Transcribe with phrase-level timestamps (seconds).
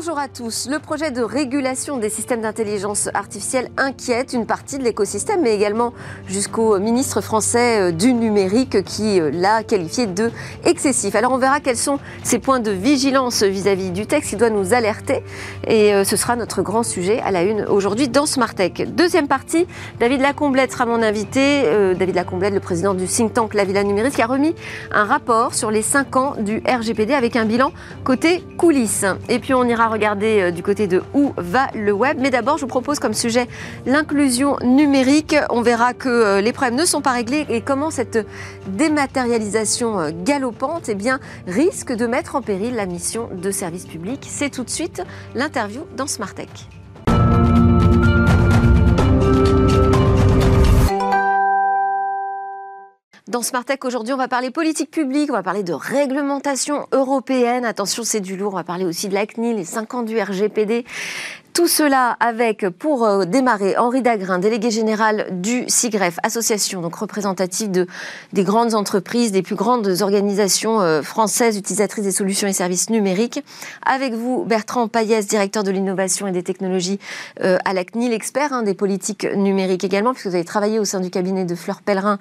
[0.00, 0.68] Bonjour à tous.
[0.70, 5.92] Le projet de régulation des systèmes d'intelligence artificielle inquiète une partie de l'écosystème, mais également
[6.28, 10.30] jusqu'au ministre français euh, du numérique qui euh, l'a qualifié de
[10.64, 11.16] excessif.
[11.16, 14.72] Alors on verra quels sont ces points de vigilance vis-à-vis du texte qui doit nous
[14.72, 15.24] alerter.
[15.66, 18.94] Et euh, ce sera notre grand sujet à la une aujourd'hui dans Smartech.
[18.94, 19.66] Deuxième partie,
[19.98, 21.64] David Lacomblette sera mon invité.
[21.98, 24.54] David Lacomblette, le président du think tank La Villa Numérique, qui a remis
[24.92, 27.72] un rapport sur les 5 ans du RGPD avec un bilan
[28.04, 29.04] côté coulisses.
[29.28, 32.18] Et puis on ira regarder euh, du côté de où va le web.
[32.20, 33.48] Mais d'abord, je vous propose comme sujet
[33.86, 35.36] l'inclusion numérique.
[35.50, 38.26] On verra que euh, les problèmes ne sont pas réglés et comment cette
[38.68, 44.26] dématérialisation euh, galopante eh bien, risque de mettre en péril la mission de service public.
[44.28, 45.02] C'est tout de suite
[45.34, 46.48] l'interview dans Smart Tech.
[53.28, 57.66] Dans Smartech, aujourd'hui, on va parler politique publique, on va parler de réglementation européenne.
[57.66, 58.54] Attention, c'est du lourd.
[58.54, 60.86] On va parler aussi de la CNIL, les 5 ans du RGPD.
[61.58, 67.72] Tout cela avec, pour euh, démarrer, Henri Dagrin, délégué général du SIGREF, association donc représentative
[67.72, 67.88] de,
[68.32, 73.42] des grandes entreprises, des plus grandes organisations euh, françaises utilisatrices des solutions et services numériques.
[73.84, 77.00] Avec vous, Bertrand Payès, directeur de l'innovation et des technologies
[77.42, 80.84] euh, à la CNIL, expert hein, des politiques numériques également, puisque vous avez travaillé au
[80.84, 82.20] sein du cabinet de Fleur Pellerin.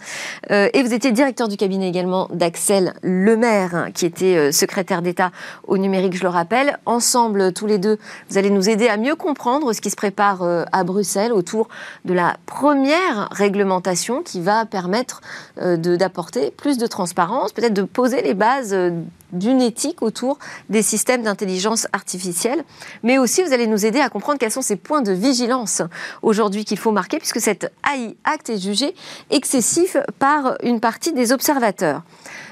[0.50, 5.32] et vous étiez directeur du cabinet également d'Axel Lemaire, hein, qui était secrétaire d'État
[5.68, 6.80] au numérique, je le rappelle.
[6.88, 8.00] Ensemble, tous les deux,
[8.32, 11.34] vous allez nous aider à mieux comprendre comprendre ce qui se prépare euh, à Bruxelles
[11.34, 11.68] autour
[12.06, 15.20] de la première réglementation qui va permettre
[15.62, 18.92] euh, d'apporter plus de transparence, peut-être de poser les bases euh,
[19.32, 20.40] d'une éthique autour
[20.70, 22.64] des systèmes d'intelligence artificielle.
[23.04, 25.82] Mais aussi, vous allez nous aider à comprendre quels sont ces points de vigilance
[26.22, 28.94] aujourd'hui qu'il faut marquer, puisque cet AI Act est jugé
[29.30, 32.04] excessif par une partie des observateurs.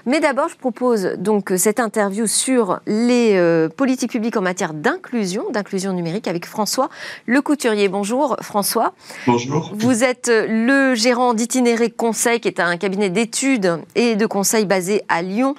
[0.05, 5.49] Mais d'abord, je propose donc cette interview sur les euh, politiques publiques en matière d'inclusion,
[5.51, 6.89] d'inclusion numérique avec François
[7.25, 7.89] Lecouturier.
[7.89, 8.93] Bonjour François.
[9.25, 9.71] Bonjour.
[9.73, 15.01] Vous êtes le gérant d'Itinéré Conseil, qui est un cabinet d'études et de conseil basé
[15.09, 15.55] à Lyon,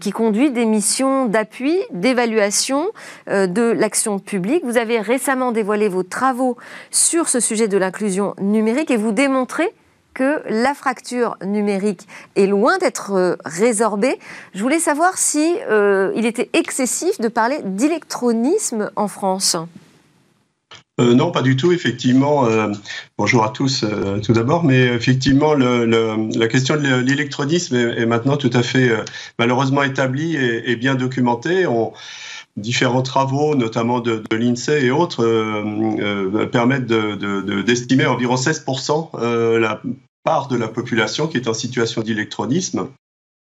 [0.00, 2.90] qui conduit des missions d'appui, d'évaluation
[3.28, 4.64] euh, de l'action publique.
[4.64, 6.56] Vous avez récemment dévoilé vos travaux
[6.90, 9.72] sur ce sujet de l'inclusion numérique et vous démontrez
[10.12, 14.18] que la fracture numérique est loin d'être euh, résorbée.
[14.54, 19.56] Je voulais savoir si euh, il était excessif de parler d'électronisme en France.
[21.00, 22.46] Euh, non, pas du tout, effectivement.
[23.16, 23.84] bonjour à tous,
[24.22, 24.64] tout d'abord.
[24.64, 28.90] Mais effectivement, la question de l'électronisme est, maintenant tout à fait
[29.38, 31.66] malheureusement établie et, bien documentée.
[32.56, 35.24] différents travaux, notamment de, l'INSEE et autres,
[36.52, 39.80] permettent d'estimer environ 16% la
[40.24, 42.88] part de la population qui est en situation d'électronisme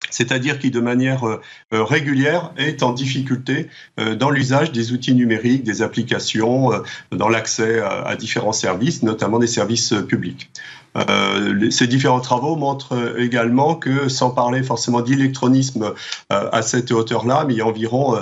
[0.09, 1.41] c'est-à-dire qui de manière euh,
[1.73, 3.67] euh, régulière est en difficulté
[3.99, 6.71] euh, dans l'usage des outils numériques, des applications,
[7.11, 10.49] dans l'accès à différents services, notamment des services publics.
[10.97, 15.93] Euh, ces différents travaux montrent euh, également que, sans parler forcément d'électronisme
[16.31, 18.15] euh, à cette hauteur-là, mais il y a environ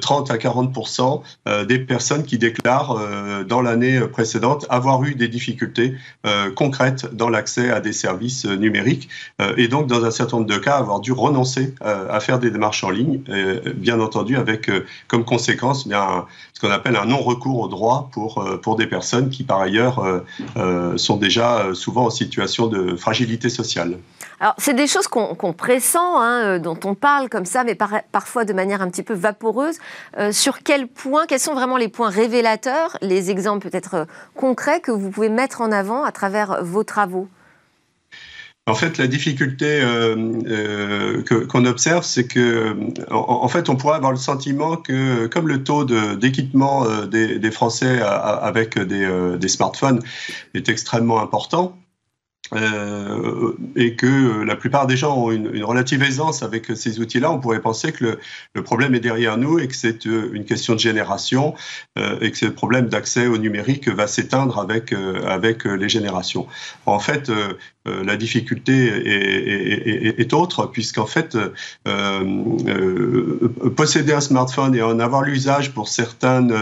[0.00, 1.22] 30 à 40%
[1.66, 2.98] des personnes qui déclarent
[3.46, 5.94] dans l'année précédente avoir eu des difficultés
[6.54, 9.08] concrètes dans l'accès à des services numériques
[9.56, 12.84] et donc dans un certain nombre de cas avoir dû renoncer à faire des démarches
[12.84, 13.20] en ligne,
[13.76, 14.70] bien entendu avec
[15.08, 19.44] comme conséquence bien, ce qu'on appelle un non-recours au droit pour, pour des personnes qui
[19.44, 20.22] par ailleurs
[20.96, 23.98] sont déjà souvent situation de fragilité sociale.
[24.40, 28.44] Alors, c'est des choses qu'on pressent, hein, euh, dont on parle comme ça, mais parfois
[28.44, 29.76] de manière un petit peu vaporeuse.
[30.18, 34.04] Euh, sur quel point, quels sont vraiment les points révélateurs, les exemples peut-être euh,
[34.34, 37.28] concrets que vous pouvez mettre en avant à travers vos travaux?
[38.66, 39.82] En fait, la difficulté
[41.50, 42.74] qu'on observe, c'est que,
[43.10, 48.78] en, fait, on pourrait avoir le sentiment que, comme le taux d'équipement des, Français avec
[48.78, 50.00] des, des, smartphones
[50.54, 51.76] est extrêmement important,
[52.54, 57.40] euh, et que la plupart des gens ont une, relative aisance avec ces outils-là, on
[57.40, 58.18] pourrait penser que
[58.54, 61.54] le, problème est derrière nous et que c'est euh, une question de génération
[61.98, 64.92] euh, et que ce problème d'accès au numérique va s'éteindre avec,
[65.26, 66.46] avec les générations.
[66.86, 67.54] En fait, euh,
[67.86, 68.86] la difficulté
[70.18, 71.50] est, autre, puisqu'en fait, euh,
[72.66, 76.54] euh, posséder un smartphone et en avoir l'usage pour certaines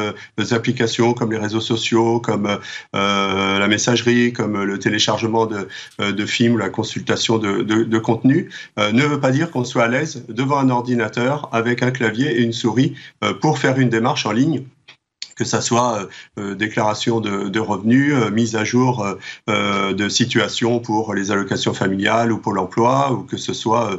[0.50, 2.58] applications comme les réseaux sociaux, comme
[2.92, 9.30] la messagerie, comme le téléchargement de, films, la consultation de, de contenu, ne veut pas
[9.30, 12.94] dire qu'on soit à l'aise devant un ordinateur avec un clavier et une souris
[13.40, 14.64] pour faire une démarche en ligne
[15.36, 16.06] que ça soit euh,
[16.38, 19.06] euh, déclaration de, revenus, euh, mise à jour
[19.48, 23.98] de situation pour les allocations familiales ou pour l'emploi, ou que ce soit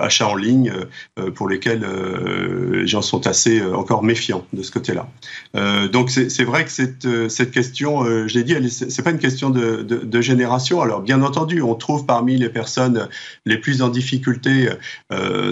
[0.00, 0.72] achat en ligne
[1.34, 1.86] pour lesquels
[2.72, 5.06] les gens sont assez encore méfiants de ce côté-là.
[5.88, 10.80] donc c'est vrai que cette, question, je l'ai dit, c'est pas une question de, génération.
[10.80, 13.08] Alors bien entendu, on trouve parmi les personnes
[13.44, 14.68] les plus en difficulté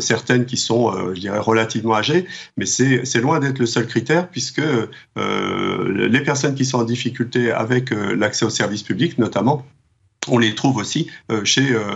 [0.00, 2.26] certaines qui sont, je dirais, relativement âgées,
[2.56, 4.62] mais c'est loin d'être le seul critère puisque
[5.88, 9.64] les personnes qui sont en difficulté avec euh, l'accès aux services publics, notamment,
[10.28, 11.42] on les trouve aussi euh,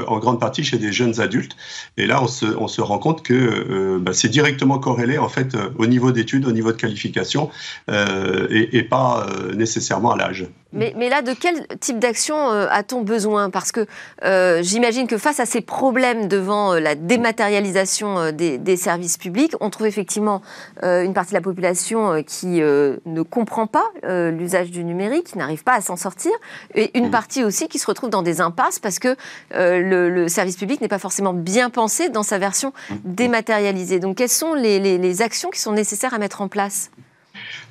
[0.09, 1.57] en grande partie chez des jeunes adultes.
[1.97, 6.11] Et là, on se, rend compte que bah, c'est directement corrélé en fait au niveau
[6.11, 7.51] d'études, au niveau de qualification,
[7.89, 10.47] et, pas nécessairement à l'âge.
[10.73, 13.51] Mais, là, de quel type d'action euh, a-t-on besoin?
[13.51, 13.87] Parce que
[14.25, 19.71] euh, j'imagine que face à ces problèmes devant euh, la dématérialisation des, services publics, on
[19.71, 20.43] trouve effectivement
[20.83, 25.75] une partie de la population qui ne comprend pas l'usage du numérique, qui n'arrive pas
[25.75, 26.33] à s'en sortir,
[26.75, 29.17] et une partie aussi qui se retrouve dans des impasses parce que
[29.51, 32.95] le, service public n'est pas forcément bien pensé dans sa version mmh.
[33.05, 33.99] dématérialisée.
[33.99, 36.91] Donc, quelles sont les actions qui sont nécessaires à mettre en place?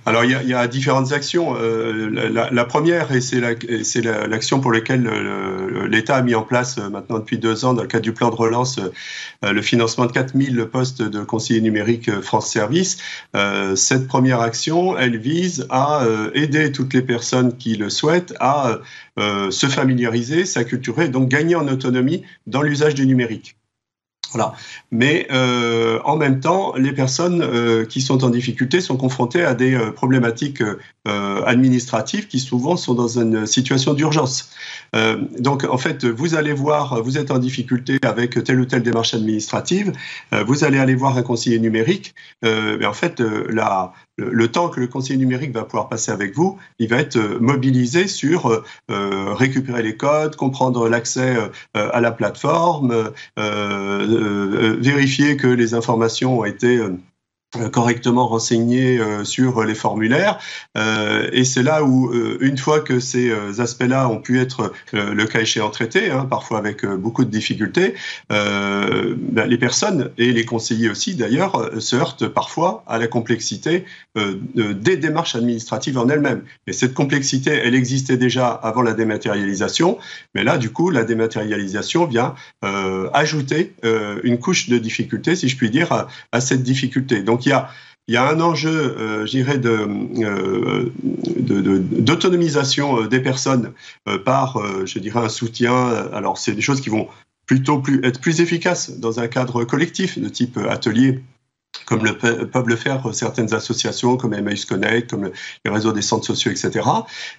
[0.07, 1.55] Alors, il y, a, différentes actions.
[1.59, 3.39] Euh, la, première, et c'est
[4.01, 5.09] l'action pour laquelle
[5.89, 8.29] l'État a mis en place euh, maintenant depuis deux ans, dans le cadre du plan
[8.29, 12.97] de relance, euh, le financement de 4000 postes de conseillers numériques France Service.
[13.75, 18.79] cette première action, elle vise à aider toutes les personnes qui le souhaitent à
[19.17, 23.55] se familiariser, s'acculturer, donc gagner en autonomie dans l'usage du numérique.
[24.35, 24.53] Voilà.
[24.91, 29.53] Mais euh, en même temps, les personnes euh, qui sont en difficulté sont confrontées à
[29.53, 30.61] des euh, problématiques
[31.45, 34.49] administratives qui souvent sont dans une situation d'urgence.
[35.37, 39.13] donc, en fait, vous allez voir, vous êtes en difficulté avec telle ou telle démarche
[39.13, 39.91] administrative,
[40.47, 44.87] vous allez aller voir un conseiller numérique, mais en fait, la, le, temps que le
[44.87, 49.33] conseiller numérique va pouvoir passer avec vous, il va être euh, mobilisé sur euh, euh,
[49.33, 51.35] récupérer les codes, comprendre l'accès
[51.73, 56.79] à la plateforme, vérifier que les informations ont été
[57.71, 60.39] correctement renseigné euh, sur les formulaires.
[60.77, 62.11] Euh, et c'est là où,
[62.41, 66.85] une fois que ces aspects-là ont pu être, le cas échéant, traités, hein, parfois avec
[66.85, 67.93] beaucoup de difficultés,
[68.29, 74.97] ben, les personnes, et les conseillers aussi d'ailleurs, se heurtent parfois à la complexité des
[74.97, 76.43] démarches administratives en elles-mêmes.
[76.67, 79.97] Et cette complexité, elle existait déjà avant la dématérialisation,
[80.33, 82.35] mais là, du coup, la dématérialisation vient
[83.13, 83.73] ajouter
[84.23, 87.21] une couche de difficulté, si je puis dire, à, à cette difficulté.
[87.21, 93.73] Donc, il y a, un enjeu, euh, je dirais, euh, d'autonomisation de, des personnes
[94.07, 95.73] euh, par, je dirais, un soutien.
[96.13, 97.07] Alors, c'est des choses qui vont
[97.47, 101.21] plutôt plus, être plus efficaces dans un cadre collectif de type atelier
[101.85, 105.31] comme le peuvent le faire certaines associations comme Emmaüs Connect, comme
[105.65, 106.87] les réseaux des centres sociaux, etc.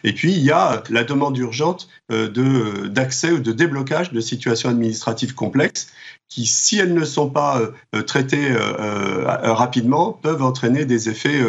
[0.05, 5.35] Et puis, il y a la demande urgente d'accès ou de déblocage de situations administratives
[5.35, 5.89] complexes
[6.29, 7.61] qui, si elles ne sont pas
[7.95, 11.41] euh, traitées euh, euh, rapidement, peuvent entraîner des effets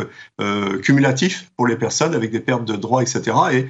[0.82, 3.36] cumulatifs pour les personnes avec des pertes de droits, etc.
[3.54, 3.68] Et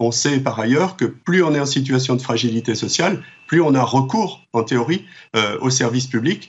[0.00, 3.74] on sait par ailleurs que plus on est en situation de fragilité sociale, plus on
[3.74, 5.04] a recours, en théorie,
[5.60, 6.48] aux services publics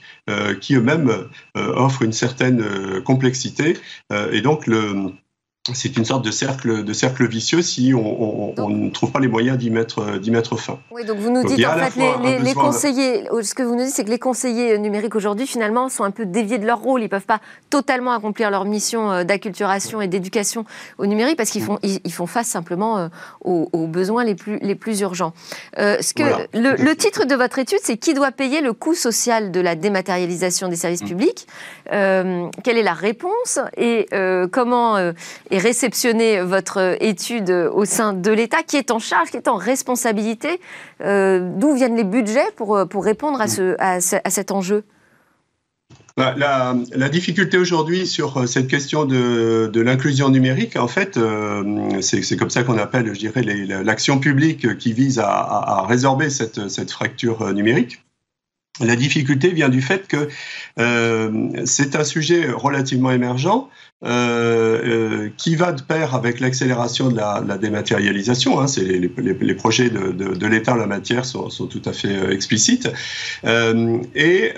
[0.60, 2.64] qui eux-mêmes offrent une certaine
[3.04, 3.76] complexité.
[4.32, 5.12] et donc, le,
[5.72, 9.56] c'est une sorte de cercle, de cercle vicieux si on, ne trouve pas les moyens
[9.56, 10.80] d'y mettre, d'y mettre fin.
[10.90, 13.94] Oui, donc vous nous dites en fait les, les, conseillers, ce que vous nous dites,
[13.94, 17.02] c'est que les conseillers numériques aujourd'hui finalement sont un peu déviés de leur rôle.
[17.02, 17.40] Ils ne peuvent pas
[17.70, 20.64] totalement accomplir leur mission euh, d'acculturation et d'éducation
[20.98, 23.08] au numérique parce qu'ils font, ils, font face simplement euh,
[23.42, 25.32] aux, besoins les plus, les plus urgents.
[25.78, 29.52] Euh, ce que, le, titre de votre étude, c'est Qui doit payer le coût social
[29.52, 31.06] de la dématérialisation des services mm.
[31.06, 31.46] publics?
[31.88, 33.60] Quelle est la réponse?
[33.76, 34.06] Et
[34.50, 35.12] comment
[35.52, 39.56] et réceptionner votre étude au sein de l'État, qui est en charge, qui est en
[39.56, 40.60] responsabilité.
[41.02, 44.82] Euh, d'où viennent les budgets pour, euh, pour répondre à, ce, à, cet enjeu?
[46.16, 46.74] La,
[47.10, 51.18] difficulté aujourd'hui sur euh, cette question de, de l'inclusion numérique, en fait,
[52.00, 56.70] c'est comme ça qu'on appelle, je dirais, l'action publique qui vise à, à, résorber cette,
[56.70, 58.02] cette, fracture numérique.
[58.80, 60.28] La difficulté vient du fait que
[60.78, 63.68] euh, c'est un sujet relativement émergent
[64.04, 68.58] euh, euh, qui va de pair avec l'accélération de la, la, dématérialisation.
[68.58, 71.66] Hein, c'est les, les, les, projets de, de, de l'État en la matière sont, sont
[71.66, 72.90] tout à fait euh, explicites.
[73.44, 74.54] Euh, et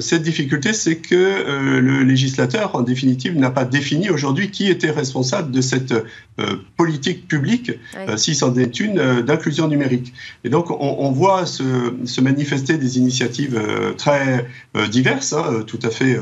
[0.00, 5.50] cette difficulté, c'est que le législateur, en définitive, n'a pas défini aujourd'hui qui était responsable
[5.50, 5.94] de cette
[6.76, 7.72] politique publique,
[8.16, 10.12] si c'en est une, d'inclusion numérique.
[10.44, 11.62] Et donc, on, on voit se,
[12.04, 13.60] se, manifester des initiatives
[13.96, 14.46] très
[14.90, 16.18] diverses, hein, tout à fait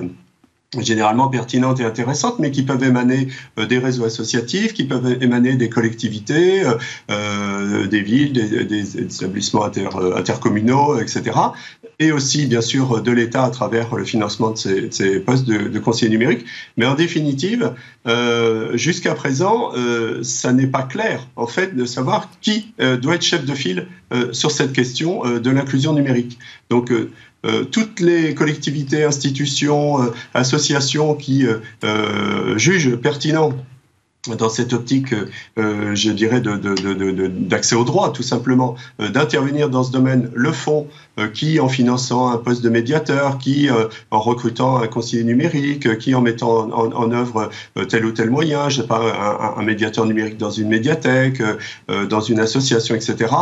[0.80, 5.54] généralement pertinentes et intéressantes, mais qui peuvent émaner euh, des réseaux associatifs, qui peuvent émaner
[5.56, 6.74] des collectivités, euh,
[7.10, 11.36] euh des villes, des, des établissements inter, euh, intercommunaux, etc.
[11.98, 15.44] Et aussi, bien sûr, de l'État à travers le financement de ces, de ces postes
[15.44, 16.46] de, de, conseillers numériques.
[16.76, 17.72] Mais en définitive,
[18.06, 23.22] euh, jusqu'à présent, euh, ça n'est pas clair, en fait, de savoir qui doit être
[23.22, 23.86] chef de file
[24.32, 26.38] sur cette question de l'inclusion numérique.
[26.70, 26.92] Donc,
[27.44, 31.46] euh, toutes les collectivités, institutions, euh, associations qui
[31.84, 33.52] euh, jugent pertinent
[34.28, 35.14] dans cette optique,
[35.58, 40.52] euh, je dirais, d'accès au droit, tout simplement, euh, d'intervenir dans ce domaine, le
[41.18, 43.68] euh, qui en finançant un poste de médiateur, qui
[44.10, 47.50] en recrutant un conseiller numérique, qui en mettant en, en œuvre
[47.88, 51.42] tel ou tel moyen, je sais pas, un, un médiateur numérique dans une médiathèque,
[52.08, 53.34] dans une association, etc.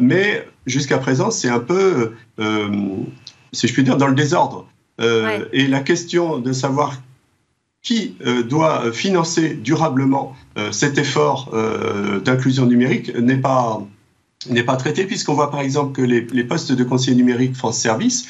[0.00, 2.12] mais jusqu'à présent, c'est un peu,
[3.52, 4.66] si je puis dire, dans le désordre.
[5.00, 5.48] Ouais.
[5.52, 6.94] Et la question de savoir
[7.82, 13.80] qui euh, doit financer durablement euh, cet effort euh, d'inclusion numérique n'est pas
[14.48, 17.78] n'est pas traité puisqu'on voit par exemple que les, les postes de conseiller numérique France
[17.78, 18.26] Service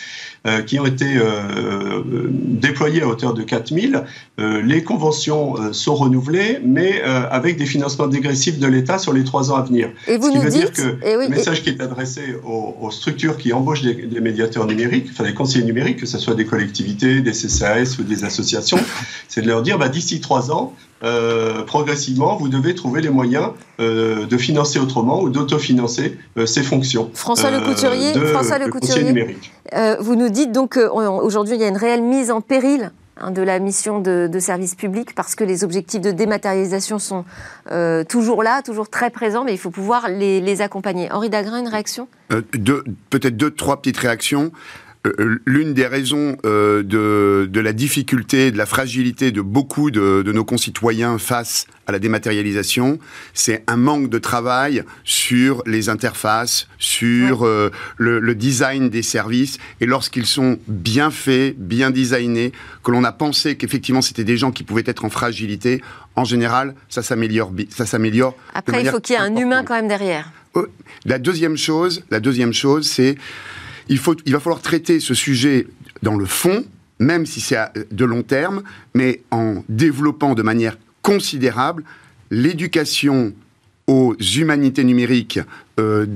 [0.47, 4.05] euh, qui ont été euh, déployés à hauteur de 4000,
[4.39, 9.53] euh, les conventions sont renouvelées mais avec des financements dégressifs de l'État sur les trois
[9.53, 9.91] ans à venir.
[10.07, 11.81] Et vous Ce qui nous veut dites, dire que et oui, le message qui est
[11.83, 16.07] adressé aux, aux, structures qui embauchent des, des, médiateurs numériques, enfin des conseillers numériques, que
[16.07, 18.79] ce soit des collectivités, des CCAS ou des associations,
[19.29, 23.51] c'est de leur dire bah, d'ici trois ans, euh, progressivement, vous devez trouver les moyens
[23.81, 27.11] euh, de financer autrement ou d'autofinancer euh, ces fonctions.
[27.15, 29.37] François Le Couturier, de, François Le Couturier
[30.01, 33.43] vous nous dites donc qu'aujourd'hui, il y a une réelle mise en péril hein, de
[33.43, 37.25] la mission de, de, service public parce que les objectifs de dématérialisation sont
[37.71, 41.13] euh, toujours là, toujours très présents, mais il faut pouvoir les, les accompagner.
[41.13, 42.09] Henri Dagrin, une réaction?
[42.29, 44.53] Peut-être deux, trois petites réactions.
[45.07, 50.23] Euh, l'une des raisons euh, de, de, la difficulté, de la fragilité de beaucoup de,
[50.23, 52.99] de nos concitoyens face à la dématérialisation,
[53.33, 57.49] c'est un manque de travail sur les interfaces, sur ouais.
[57.49, 59.59] euh, le, le, design des services.
[59.81, 62.53] Et lorsqu'ils sont bien faits, bien designés,
[62.83, 65.81] que l'on a pensé qu'effectivement c'était des gens qui pouvaient être en fragilité,
[66.17, 67.53] en général, ça s'améliore.
[67.71, 68.35] Ça s'améliore.
[68.53, 70.33] Après, il faut qu'il y ait un humain quand même derrière.
[71.05, 73.17] La deuxième chose, la deuxième chose, c'est
[73.89, 75.67] il, va falloir traiter ce sujet
[76.03, 76.65] dans le fond,
[76.99, 77.59] même si c'est
[77.91, 78.63] de long terme,
[78.95, 81.85] mais en développant de manière considérable
[82.31, 83.33] l'éducation
[83.87, 85.41] aux humanités numériques
[85.81, 86.07] euh,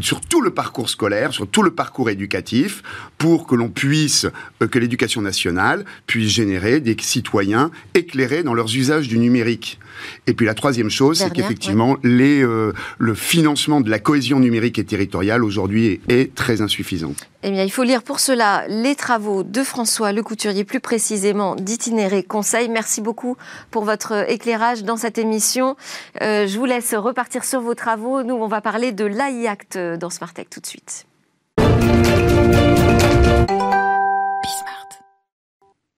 [0.00, 2.82] sur tout le parcours scolaire, sur tout le parcours éducatif,
[3.18, 4.26] pour que l'on puisse,
[4.62, 9.78] euh, que l'éducation nationale puisse générer des citoyens éclairés dans leurs usages du numérique.
[10.26, 11.98] Et puis la troisième chose, c'est qu'effectivement, ouais.
[12.04, 17.12] les, euh, le financement de la cohésion numérique et territoriale aujourd'hui est, est, très insuffisant.
[17.42, 21.56] Eh bien, il faut lire pour cela les travaux de François Le Couturier, plus précisément
[21.56, 22.68] d'Itinéré Conseil.
[22.68, 23.36] Merci beaucoup
[23.70, 25.76] pour votre éclairage dans cette émission.
[26.22, 28.22] Euh, je vous laisse repartir sur vos travaux.
[28.22, 31.06] Nous, on va parler de l'AI Act dans Smart Tech tout de suite.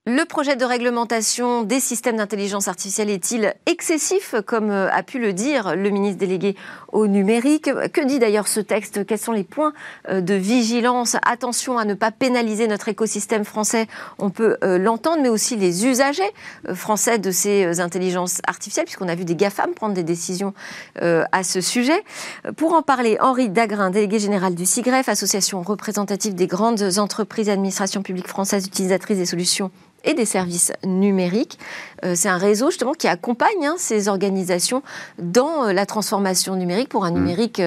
[0.05, 5.77] Le projet de réglementation des systèmes d'intelligence artificielle est-il excessif, comme a pu le dire
[5.77, 6.57] le ministre délégué
[6.91, 7.69] au numérique?
[7.93, 9.05] Que dit d'ailleurs ce texte?
[9.05, 9.71] Quels sont les points
[10.11, 11.15] de vigilance?
[11.25, 13.87] Attention à ne pas pénaliser notre écosystème français,
[14.19, 16.33] on peut l'entendre, mais aussi les usagers
[16.73, 20.53] français de ces intelligences artificielles, puisqu'on a vu des GAFAM prendre des décisions
[20.99, 22.03] à ce sujet.
[22.57, 28.03] Pour en parler, Henri Dagrin, délégué général du CIGREF, association représentative des grandes entreprises d'administration
[28.03, 29.71] publique française utilisatrices des solutions
[30.03, 31.57] et des services numériques.
[32.03, 34.83] Euh, c'est un réseau justement qui accompagne hein, ces organisations
[35.19, 37.13] dans euh, la transformation numérique pour un mmh.
[37.13, 37.61] numérique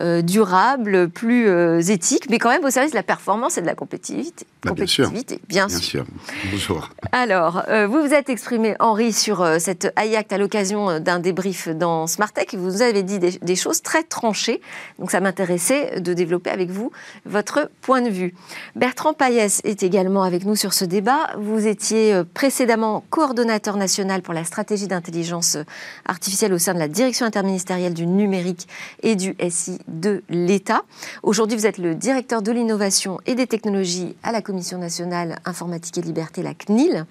[0.00, 3.74] euh, durable, plus éthique, mais quand même au service de la performance et de la
[3.74, 4.46] compétitivité.
[4.62, 5.78] Bah, compétitivité, bien sûr.
[5.78, 6.06] Bien, sûr.
[6.50, 6.90] Bonjour.
[7.12, 12.54] Alors, vous vous êtes exprimé, Henri, sur cette AIACT à l'occasion d'un débrief dans Smartech.
[12.54, 14.60] Vous avez dit des, des choses très tranchées.
[14.98, 16.90] Donc, ça m'intéressait de développer avec vous
[17.24, 18.34] votre point de vue.
[18.76, 21.30] Bertrand Payès est également avec nous sur ce débat.
[21.38, 23.78] Vous étiez étiez précédemment coordonnateur
[24.22, 25.56] pour la stratégie d'intelligence
[26.04, 28.68] artificielle au sein de la direction interministérielle du numérique
[29.02, 30.82] et du SI de l'État.
[31.22, 35.96] Aujourd'hui, vous êtes le directeur de l'innovation et des technologies à la Commission nationale informatique
[35.96, 37.06] et liberté, la CNIL,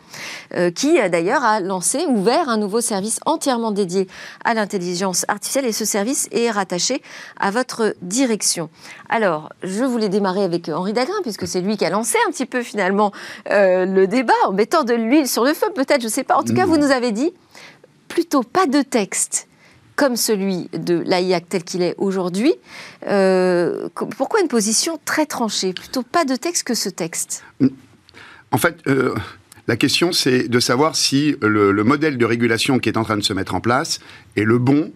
[0.53, 4.07] euh, qui d'ailleurs a lancé, ouvert un nouveau service entièrement dédié
[4.45, 7.01] à l'intelligence artificielle et ce service est rattaché
[7.39, 8.69] à votre direction.
[9.09, 12.45] Alors, je voulais démarrer avec Henri Dagrin, puisque c'est lui qui a lancé un petit
[12.45, 13.11] peu finalement
[13.49, 16.35] euh, le débat en mettant de l'huile sur le feu, peut-être, je ne sais pas.
[16.35, 16.58] En tout.
[16.59, 17.31] Cas, vous nous avez dit
[18.07, 19.47] plutôt pas de texte
[19.95, 22.53] comme celui de l'AIAC tel qu'il est aujourd'hui.
[23.07, 27.43] Euh, pourquoi une position très tranchée Plutôt pas de texte que ce texte?
[28.51, 29.13] En fait, euh,
[29.67, 33.23] La question, c'est de savoir si le, modèle de régulation qui est en train de
[33.23, 33.99] se mettre en place
[34.35, 34.91] est le bon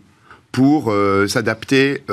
[0.51, 2.03] pour euh, s'adapter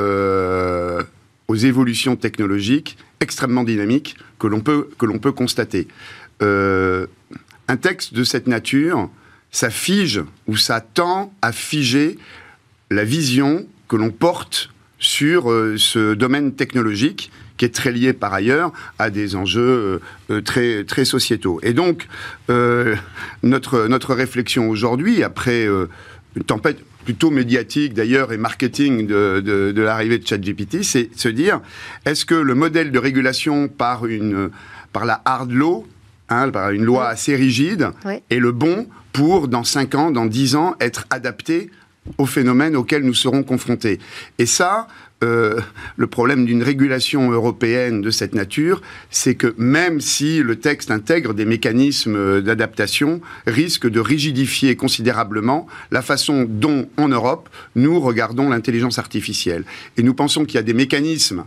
[1.49, 5.89] aux évolutions technologiques extrêmement dynamiques que l'on peut, que peut constater.
[6.41, 9.09] Un texte de cette nature,
[9.51, 12.19] ça fige ou ça tend à figer
[12.91, 15.45] la vision que l'on porte sur
[15.77, 17.31] ce domaine technologique
[17.61, 21.61] qui est très lié par ailleurs à des enjeux euh, euh, très, très sociétaux.
[21.63, 22.09] Et donc,
[22.49, 22.97] euh,
[23.43, 30.17] notre, notre réflexion aujourd'hui, après une tempête plutôt médiatique d'ailleurs et marketing de, de, l'arrivée
[30.17, 31.61] de ChatGPT, c'est se dire
[32.07, 34.49] est-ce que le modèle de régulation par, une,
[34.95, 35.87] par la hard law,
[36.31, 37.91] hein, par une loi assez rigide,
[38.31, 41.71] est le bon pour, dans 5 ans, dans 10 ans, être adapté
[42.19, 43.99] aux phénomènes auxquels nous serons confrontés.
[44.39, 44.89] Et ça,
[45.23, 45.61] euh,
[45.97, 51.35] le problème d'une régulation européenne de cette nature, c'est que même si le texte intègre
[51.35, 58.99] des mécanismes d'adaptation, risque de rigidifier considérablement la façon dont, en Europe, nous regardons l'intelligence
[58.99, 59.65] artificielle.
[59.99, 61.45] Et nous pensons qu'il y a des mécanismes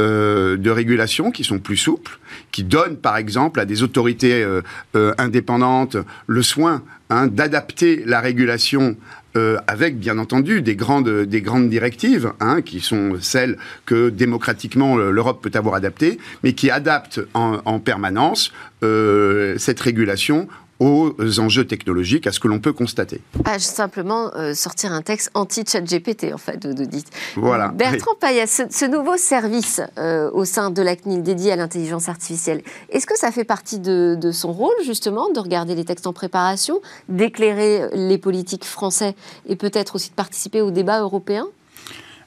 [0.00, 2.18] euh, de régulation qui sont plus souples,
[2.52, 8.96] qui donnent par exemple à des autorités euh, indépendantes le soin hein, d'adapter la régulation
[9.38, 14.96] euh, avec bien entendu des grandes, des grandes directives, hein, qui sont celles que démocratiquement
[14.96, 18.52] l'Europe peut avoir adaptées, mais qui adaptent en, permanence
[18.82, 20.48] euh, cette régulation
[20.80, 23.20] aux enjeux technologiques, à ce que l'on peut constater.
[23.44, 27.10] Pas simplement euh, sortir un texte anti-chat GPT, en fait, dites.
[27.36, 27.68] Voilà.
[27.68, 32.62] Bertrand Payet, ce, nouveau service euh, au sein de la CNIL dédié à l'intelligence artificielle,
[32.90, 36.12] est-ce que ça fait partie de, de, son rôle, justement, de regarder les textes en
[36.12, 39.16] préparation, d'éclairer les politiques français
[39.48, 41.46] et peut-être aussi de participer au débat européen?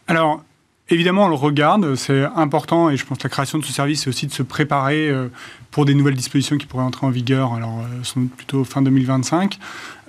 [0.08, 0.42] Alors,
[0.92, 4.04] Évidemment, on le regarde, c'est important, et je pense que la création de ce service,
[4.04, 5.30] c'est aussi de se préparer euh,
[5.72, 9.58] pour des nouvelles dispositions qui pourraient entrer en vigueur, alors euh, sont plutôt fin 2025.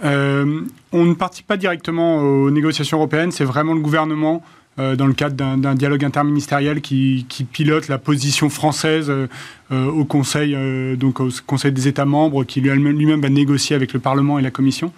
[0.04, 4.42] Euh, on ne participe pas directement aux négociations européennes, c'est vraiment le gouvernement
[4.79, 9.26] euh, dans le cadre d'un dialogue interministériel qui, pilote la position française euh,
[9.71, 10.57] euh, au Conseil,
[10.97, 14.51] donc au Conseil des États membres, qui lui-même va négocier avec le Parlement et la
[14.51, 14.92] Commission.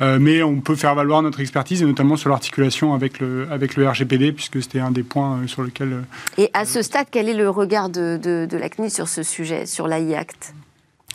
[0.00, 4.62] mais on peut faire valoir notre expertise, et notamment sur l'articulation avec le, RGPD, puisque
[4.62, 6.04] c'était un des points sur lesquels...
[6.36, 9.66] Et à ce stade, quel est le regard de, de, la CNIL sur ce sujet,
[9.66, 10.54] sur l'AI Act?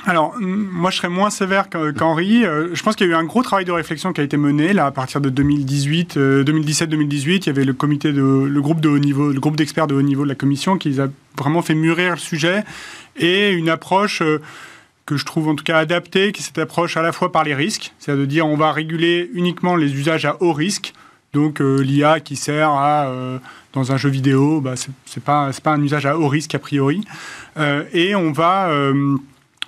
[0.06, 2.46] Alors, moi, je serais moins sévère qu'Henri.
[2.46, 4.36] Euh, je pense qu'il y a eu un gros travail de réflexion qui a été
[4.36, 6.18] mené là à partir de 2018, 2017-2018.
[6.18, 9.88] Euh, il y avait le comité de, le groupe de haut niveau, le groupe d'experts
[9.88, 12.64] de haut niveau de la commission qui a vraiment fait mûrir le sujet
[13.16, 14.42] et une approche euh,
[15.06, 17.46] que je trouve en tout cas adaptée, qui est cette approche à la fois par
[17.46, 20.94] les risques, c'est-à-dire de dire on va réguler uniquement les usages à haut risque.
[21.34, 22.70] Donc l'IA qui sert
[23.74, 24.76] dans un jeu vidéo, bah,
[25.06, 27.04] c'est pas un usage à haut risque a priori.
[27.92, 28.70] et on va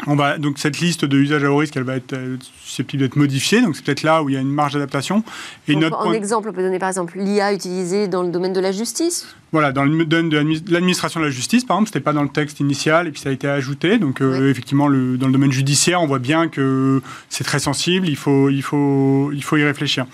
[0.07, 3.03] on va, donc cette liste de usages à haut risque, elle va être euh, susceptible
[3.03, 3.61] d'être modifiée.
[3.61, 5.23] Donc c'est peut-être là où il y a une marge d'adaptation.
[5.67, 8.59] Et notre en exemple, on peut donner par exemple l'IA utilisée dans le domaine de
[8.59, 9.27] la justice.
[9.51, 12.29] Voilà, dans le domaine de l'administration de la justice, par exemple, c'était pas dans le
[12.29, 13.97] texte initial et puis ça a été ajouté.
[13.97, 18.09] Donc euh, effectivement, le, dans le domaine judiciaire, on voit bien que c'est très sensible.
[18.09, 20.05] Il faut, il faut, il faut y réfléchir.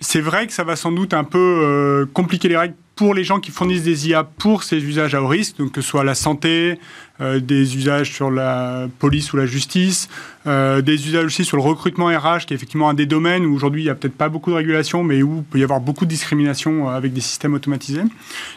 [0.00, 3.24] C'est vrai que ça va sans doute un peu euh, compliquer les règles pour les
[3.24, 6.02] gens qui fournissent des IA pour ces usages à haut risque, donc que ce soit
[6.02, 6.78] la santé,
[7.20, 10.08] euh, des usages sur la police ou la justice,
[10.46, 13.54] euh, des usages aussi sur le recrutement RH, qui est effectivement un des domaines où
[13.54, 15.80] aujourd'hui il n'y a peut-être pas beaucoup de régulation, mais où il peut y avoir
[15.80, 18.02] beaucoup de discrimination avec des systèmes automatisés.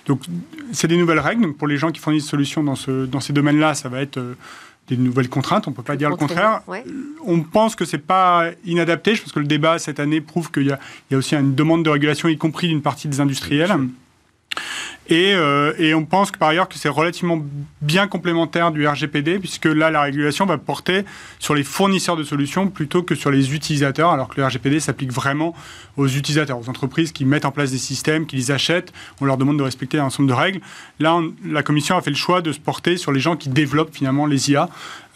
[0.08, 0.24] Donc
[0.74, 1.43] c'est des nouvelles règles.
[1.43, 4.02] Donc pour les gens qui fournissent des solutions dans, ce, dans ces domaines-là, ça va
[4.02, 4.36] être euh,
[4.89, 6.62] des nouvelles contraintes, on ne peut pas dire le contraire.
[7.26, 9.15] On pense que ce n'est pas inadapté.
[9.15, 10.74] Je pense que le débat cette année prouve qu'il y,
[11.12, 13.72] y, a aussi une demande de régulation, y compris d'une partie des industriels.
[15.12, 17.39] Euh, et, on pense que par ailleurs que c'est relativement
[17.82, 21.04] bien complémentaire du RGPD, puisque là, la régulation va porter
[21.39, 25.12] sur les fournisseurs de solutions plutôt que sur les utilisateurs, alors que le RGPD s'applique
[25.12, 25.56] vraiment
[25.98, 28.93] aux utilisateurs, aux entreprises qui mettent en place des systèmes, qui les achètent.
[29.19, 30.62] On leur demande de respecter un ensemble de règles.
[31.00, 33.93] Là, la Commission a fait le choix de se porter sur les gens qui développent
[33.93, 34.69] finalement les IA,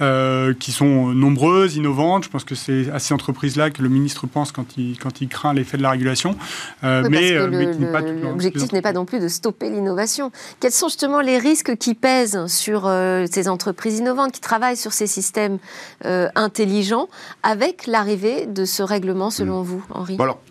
[0.04, 2.26] euh, qui sont nombreuses, innovantes.
[2.26, 5.30] Je pense que c'est à ces entreprises-là que le ministre pense quand il, quand il
[5.30, 6.36] craint l'effet de la régulation.
[6.84, 10.32] Euh, mais, l'objectif n'est pas non plus de stopper l'innovation.
[10.60, 14.92] Quels sont justement les risques qui pèsent sur euh, ces entreprises innovantes qui travaillent sur
[14.92, 15.58] ces systèmes
[16.04, 17.08] intelligents
[17.42, 19.66] avec l'arrivée de ce règlement, selon hmm.
[19.66, 20.18] vous, Henri?
[20.20, 20.42] Alors,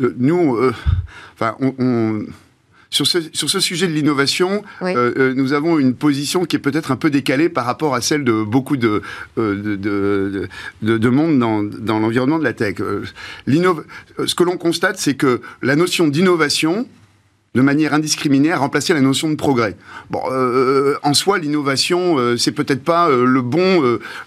[0.00, 0.58] nous,
[1.34, 2.24] enfin, on
[3.04, 6.96] sur ce, sujet de l'innovation, euh, euh, nous avons une position qui est peut-être un
[6.96, 9.02] peu décalée par rapport à celle de beaucoup de,
[9.38, 10.48] euh,
[10.82, 12.76] de, monde dans, l'environnement de la tech.
[12.76, 16.86] ce que l'on constate, c'est que la notion d'innovation,
[17.56, 19.76] de manière indiscriminée à remplacer la notion de progrès.
[20.10, 23.80] Bon, euh, en soi, l'innovation, euh, c'est peut-être pas euh, le bon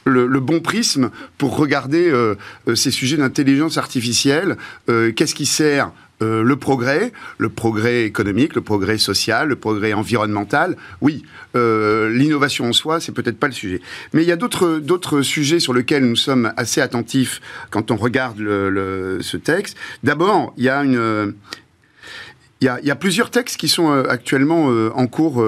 [0.05, 2.11] le, le, bon prisme pour regarder
[2.73, 4.57] ces sujets d'intelligence artificielle.
[4.87, 10.75] Qu'est-ce qui sert euh, le progrès, le progrès économique, le progrès social, le progrès environnemental,
[11.01, 11.23] oui,
[11.55, 13.81] euh, l'innovation en soi, c'est peut-être pas le sujet.
[14.13, 17.95] Mais il y a d'autres d'autres sujets sur lesquels nous sommes assez attentifs quand on
[17.95, 19.77] regarde le, ce texte.
[20.03, 21.33] D'abord, il y a une
[22.61, 25.43] il y, a, il y, a, plusieurs textes qui sont euh, actuellement en cours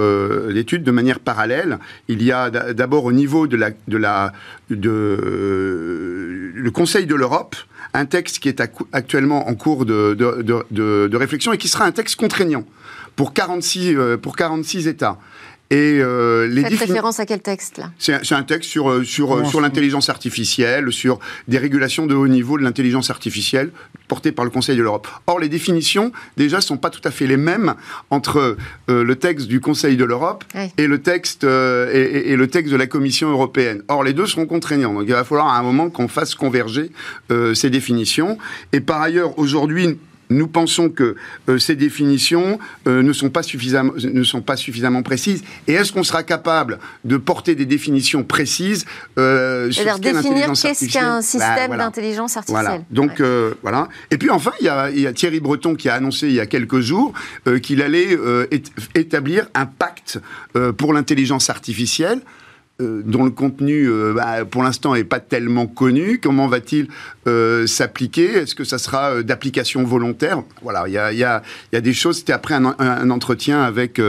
[0.48, 1.78] d'étude de manière parallèle.
[2.08, 4.32] Il y a d'abord au niveau de la, de la,
[4.70, 7.56] de, le Conseil de l'Europe,
[7.94, 12.16] un texte qui est actuellement en cours de, de, réflexion et qui sera un texte
[12.16, 12.64] contraignant
[13.16, 15.18] pour 46, euh, pour 46 États.
[15.72, 17.92] Et euh, les Faites référence à quel texte là?
[17.98, 22.28] C'est un texte sur euh, sur euh, sur l'intelligence artificielle, sur des régulations de haut
[22.28, 23.72] niveau de l'intelligence artificielle
[24.10, 25.08] portées par le Conseil de l'Europe.
[25.28, 27.76] Or, les définitions déjà sont pas tout à fait les mêmes
[28.10, 28.58] entre
[28.90, 30.44] le texte du Conseil de l'Europe
[30.78, 33.82] et le texte et, et, le texte de la Commission européenne.
[33.88, 34.94] Or, les deux seront contraignants.
[34.94, 36.92] Donc, il va falloir à un moment qu'on fasse converger
[37.54, 38.38] ces définitions.
[38.74, 39.98] Et par ailleurs, aujourd'hui,
[40.32, 41.16] nous pensons que
[41.50, 45.44] euh, ces définitions euh, ne, sont pas suffisamment, ne sont pas suffisamment précises.
[45.68, 48.86] Et est-ce qu'on sera capable de porter des définitions précises
[49.18, 52.84] euh, sur ce définir qu'est-ce qu'un bah, système d'intelligence artificielle Voilà.
[52.90, 53.22] Donc
[53.62, 53.90] voilà.
[54.10, 56.34] Et puis enfin, il y, a, il y, a, Thierry Breton qui a annoncé il
[56.34, 57.14] y a quelques jours
[57.62, 58.18] qu'il allait
[58.96, 60.20] établir un pacte
[60.78, 62.22] pour l'intelligence artificielle
[62.82, 66.20] euh, dont le contenu, euh, bah, pour l'instant, n'est pas tellement connu.
[66.22, 66.88] Comment va-t-il
[67.28, 68.26] euh, s'appliquer?
[68.26, 70.44] Est-ce que ça sera d'application volontaire?
[70.64, 71.42] Voilà, il y a, a,
[71.74, 72.18] a, des choses.
[72.20, 74.02] C'était après un, entretien avec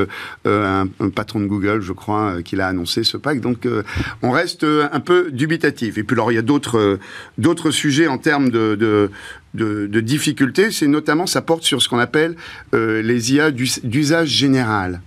[0.45, 3.41] un, patron de Google, je crois, qui l'a annoncé ce pacte.
[3.41, 3.67] Donc,
[4.23, 5.99] on reste un peu dubitatif.
[5.99, 9.11] Et puis, alors, il y a d'autres sujets en termes de,
[9.55, 12.37] difficultés, c'est notamment, ça porte sur ce qu'on appelle
[12.73, 15.01] les IA d'usage général,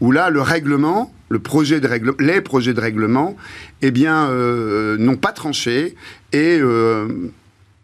[0.00, 3.36] où là, le règlement, les projets de règlement,
[3.82, 5.94] eh bien, euh, n'ont pas tranché
[6.32, 7.08] et euh,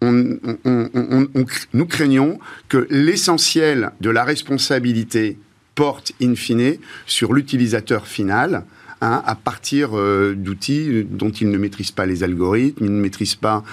[0.03, 5.38] nous craignons que l'essentiel de la responsabilité
[5.75, 8.64] porte in fine sur l'utilisateur final.
[9.05, 13.35] Hein, à partir euh, d'outils dont il ne maîtrise pas les algorithmes, il ne maîtrise
[13.35, 13.65] pas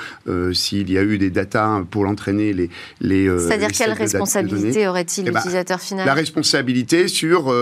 [0.54, 2.70] s'il y a eu des datas pour l'entraîner les...
[3.00, 7.54] les C'est-à-dire quelle responsabilité aurait-il eh ben, l'utilisateur final La responsabilité sur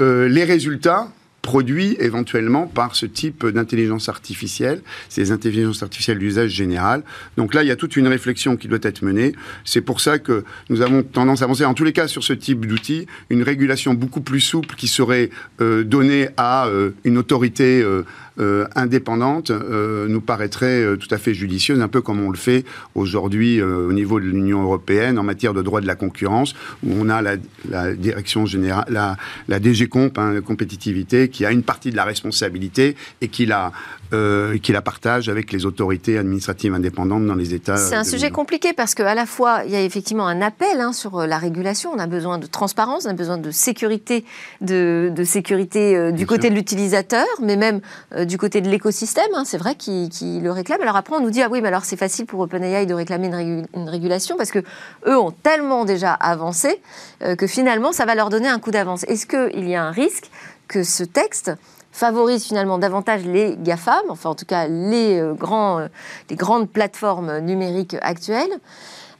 [0.00, 1.08] les résultats
[1.44, 4.80] produits éventuellement par ce type d'intelligence artificielle,
[5.10, 7.02] ces intelligences artificielles d'usage général.
[7.36, 9.34] Donc là, il y a toute une réflexion qui doit être menée.
[9.64, 12.32] C'est pour ça que nous avons tendance à avancer, en tous les cas, sur ce
[12.32, 15.28] type d'outils, une régulation beaucoup plus souple qui serait
[15.60, 18.04] euh, donnée à euh, une autorité euh,
[18.40, 22.36] euh, indépendante euh, nous paraîtrait euh, tout à fait judicieuse, un peu comme on le
[22.36, 22.64] fait
[22.96, 27.08] aujourd'hui au niveau de l'Union européenne en matière de droit de la concurrence, où on
[27.08, 27.36] a la,
[27.68, 29.16] la direction générale, la,
[29.48, 33.72] la DG Comp, hein, compétitivité, qui a une partie de la responsabilité et qui la,
[34.10, 37.76] qui la partage avec les autorités administratives indépendantes dans les États.
[37.76, 40.92] C'est un sujet compliqué parce qu'à la fois, il y a effectivement un appel hein,
[40.92, 44.24] sur la régulation, on a besoin de transparence, on a besoin de sécurité,
[44.60, 47.80] de, de sécurité du côté de l'utilisateur, mais même
[48.24, 50.08] du côté de l'écosystème, hein, c'est vrai, qui,
[50.40, 50.80] le réclame.
[50.82, 53.28] Alors après, on nous dit, ah oui, mais alors c'est facile pour OpenAI de réclamer
[53.74, 54.60] une, régulation parce que
[55.06, 56.80] eux ont tellement déjà avancé
[57.22, 59.04] euh, que finalement, ça va leur donner un coup d'avance.
[59.04, 60.30] Est-ce qu'il y a un risque
[60.68, 61.52] que ce texte
[61.94, 65.88] favorise finalement davantage les GAFAM, enfin en tout cas les, euh, euh,
[66.32, 68.60] grandes plateformes numériques actuelles,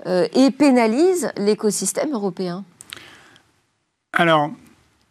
[0.07, 2.63] et pénalise l'écosystème européen
[4.13, 4.51] Alors,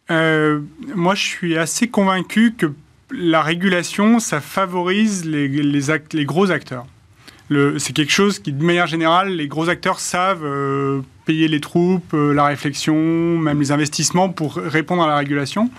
[0.08, 2.71] moi je suis assez convaincu que
[3.13, 6.86] la régulation, ça favorise les, gros acteurs.
[7.78, 12.13] C'est quelque chose qui, de manière générale, les gros acteurs savent euh, payer les troupes,
[12.13, 15.69] euh, la réflexion, même les investissements pour répondre à la régulation.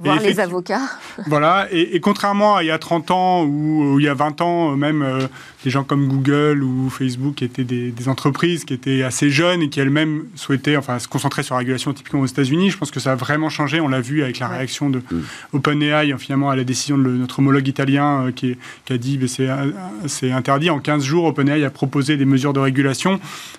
[0.00, 0.80] Voir les avocats.
[1.26, 4.72] Voilà, et, contrairement à il y a 30 ans ou, il y a 20 ans,
[4.72, 5.26] euh, même euh,
[5.64, 9.80] des gens comme Google ou Facebook étaient des, entreprises qui étaient assez jeunes et qui
[9.80, 12.70] elles-mêmes souhaitaient enfin, se concentrer sur la régulation typiquement aux États-Unis.
[12.70, 13.80] Je pense que ça a vraiment changé.
[13.80, 15.22] On l'a vu avec la réaction de mm.
[15.54, 18.56] OpenAI finalement à la décision de notre homologue italien euh, qui,
[18.90, 20.68] a dit que c'est interdit.
[20.68, 23.18] En 15 jours, OpenAI a proposé des mesures de régulation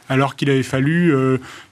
[0.10, 1.14] alors qu'il avait fallu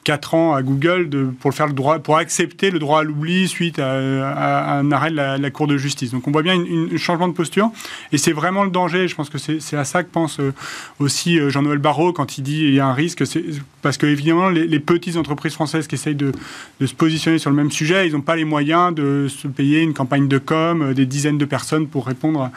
[0.05, 3.47] 4 ans à Google de, pour, faire le droit, pour accepter le droit à l'oubli
[3.47, 6.11] suite à, un arrêt de la, Cour de justice.
[6.11, 7.71] Donc on voit bien un changement de posture
[8.11, 9.07] et c'est vraiment le danger.
[9.07, 10.53] Je pense que c'est à ça que pense euh,
[10.99, 13.23] aussi euh, Jean-Noël Barrot quand il dit qu'il y a un risque.
[13.81, 16.31] Parce que évidemment, les, petites entreprises françaises qui essayent de,
[16.83, 19.93] se positionner sur le même sujet, ils n'ont pas les moyens de se payer une
[19.93, 22.51] campagne de com, euh, des dizaines de personnes pour répondre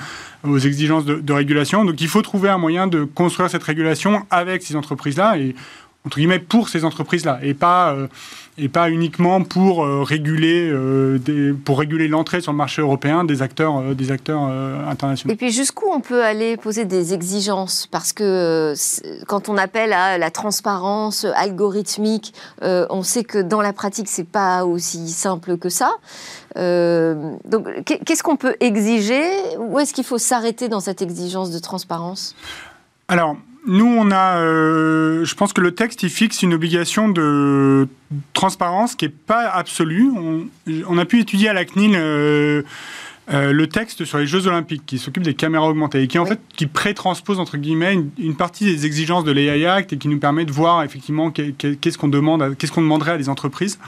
[0.45, 1.85] aux exigences de, régulation.
[1.85, 5.39] Donc il faut trouver un moyen de construire cette régulation avec ces entreprises-là.
[5.39, 5.55] Et
[6.05, 7.95] entre guillemets, pour ces entreprises-là, et pas,
[8.59, 10.73] et pas uniquement pour réguler
[11.19, 15.33] des, pour réguler l'entrée sur le marché européen des acteurs des acteurs internationaux.
[15.33, 17.87] Et puis jusqu'où on peut aller poser des exigences?
[17.87, 18.75] Parce que
[19.27, 24.65] quand on appelle à la transparence algorithmique, on sait que dans la pratique c'est pas
[24.65, 25.93] aussi simple que ça.
[26.57, 29.23] donc qu'est-ce qu'on peut exiger?
[29.59, 32.35] Où est-ce qu'il faut s'arrêter dans cette exigence de transparence?
[33.09, 33.37] Alors,
[33.69, 37.87] nous, on a, euh, je pense que le texte, il fixe une obligation de
[38.33, 40.11] transparence qui n'est pas absolue.
[40.87, 42.63] On, a pu étudier à la CNIL euh,
[43.31, 46.25] euh, le texte sur les Jeux Olympiques qui s'occupe des caméras augmentées et qui en
[46.25, 50.19] fait qui pré-transpose entre guillemets une, partie des exigences de l'AI Act et qui nous
[50.19, 53.79] permet de voir effectivement qu'est-ce qu'on demande, qu'est-ce qu'on demanderait à des entreprises.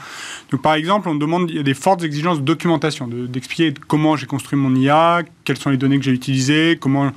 [0.51, 4.15] Donc par exemple, on demande il y a des fortes exigences de documentation, d'expliquer comment
[4.15, 7.11] j'ai construit mon IA, quelles sont les données que j'ai utilisées, comment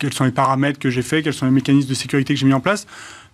[0.00, 2.46] quels sont les paramètres que j'ai faits, quels sont les mécanismes de sécurité que j'ai
[2.46, 2.86] mis en place.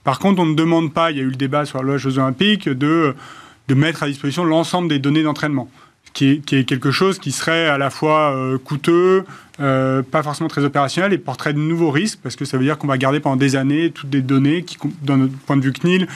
[0.04, 1.96] Par contre, on ne demande pas, il y a eu le débat sur la loi
[1.96, 3.14] Jeux Olympiques, de,
[3.68, 5.68] de mettre à disposition l'ensemble des données d'entraînement,
[6.12, 9.24] qui est, qui quelque chose qui serait à la fois euh, coûteux,
[9.58, 12.78] euh, pas forcément très opérationnel et porterait de nouveaux risques, parce que ça veut dire
[12.78, 14.76] qu'on va garder pendant des années toutes des données qui,
[15.06, 16.06] notre point de vue CNIL,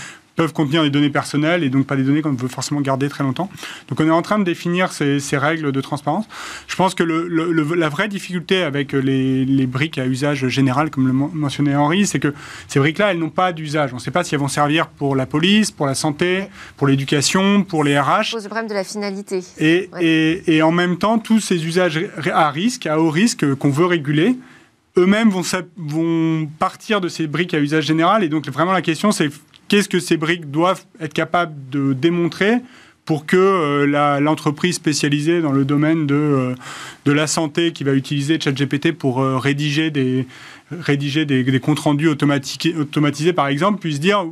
[0.41, 3.23] peuvent contenir des données personnelles et donc pas des données qu'on veut forcément garder très
[3.23, 3.51] longtemps.
[3.89, 6.25] Donc on est en train de définir ces, règles de transparence.
[6.67, 11.77] Je pense que la vraie difficulté avec les, briques à usage général, comme le mentionnait
[11.77, 12.33] Henri, c'est que
[12.69, 13.93] ces briques-là, elles n'ont pas d'usage.
[13.93, 16.45] On ne sait pas si elles vont servir pour la police, pour la santé,
[16.79, 18.33] pour l'éducation, pour les RH.
[18.33, 19.41] pose le problème de la finalité.
[19.59, 19.91] Et,
[20.47, 22.01] et, en même temps, tous ces usages
[22.33, 24.37] à risque, à haut risque qu'on veut réguler,
[24.97, 25.43] eux-mêmes vont,
[25.77, 28.25] vont partir de ces briques à usage général.
[28.25, 29.31] Et donc vraiment la question, c'est
[29.71, 32.57] qu'est-ce que ces briques doivent être capables de démontrer
[33.07, 36.55] pour que euh, l'entreprise spécialisée dans le domaine de, euh,
[37.07, 40.27] de la santé qui va utiliser ChatGPT pour euh, rédiger des,
[40.71, 44.27] rédiger des, comptes rendus automatisés, par exemple, puisse dire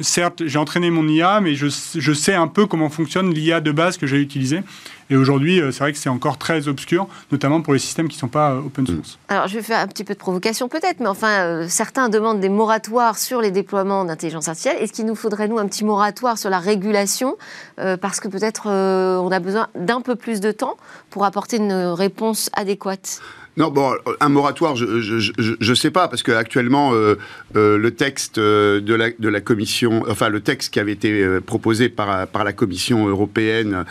[0.00, 3.72] certes, j'ai entraîné mon IA, mais je, je, sais un peu comment fonctionne l'IA de
[3.72, 4.62] base que j'ai utilisée.
[5.10, 8.16] Et aujourd'hui, euh, c'est vrai que c'est encore très obscur, notamment pour les systèmes qui
[8.16, 9.18] ne sont pas euh, open source.
[9.28, 9.32] Mm.
[9.32, 12.40] Alors, je vais faire un petit peu de provocation peut-être, mais enfin, euh, certains demandent
[12.40, 14.76] des moratoires sur les déploiements d'intelligence artificielle.
[14.80, 17.36] Est-ce qu'il nous faudrait, nous, un petit moratoire sur la régulation
[17.76, 20.76] Parce que peut-être on a besoin d'un peu plus de temps
[21.10, 23.20] pour apporter une réponse adéquate?
[23.58, 27.16] Non, bon, un moratoire, je ne sais pas, parce qu'actuellement, euh,
[27.54, 31.38] euh, le texte euh, de, la, de la Commission, enfin, le texte qui avait été
[31.40, 33.84] proposé par, par la Commission européenne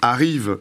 [0.00, 0.58] arrive,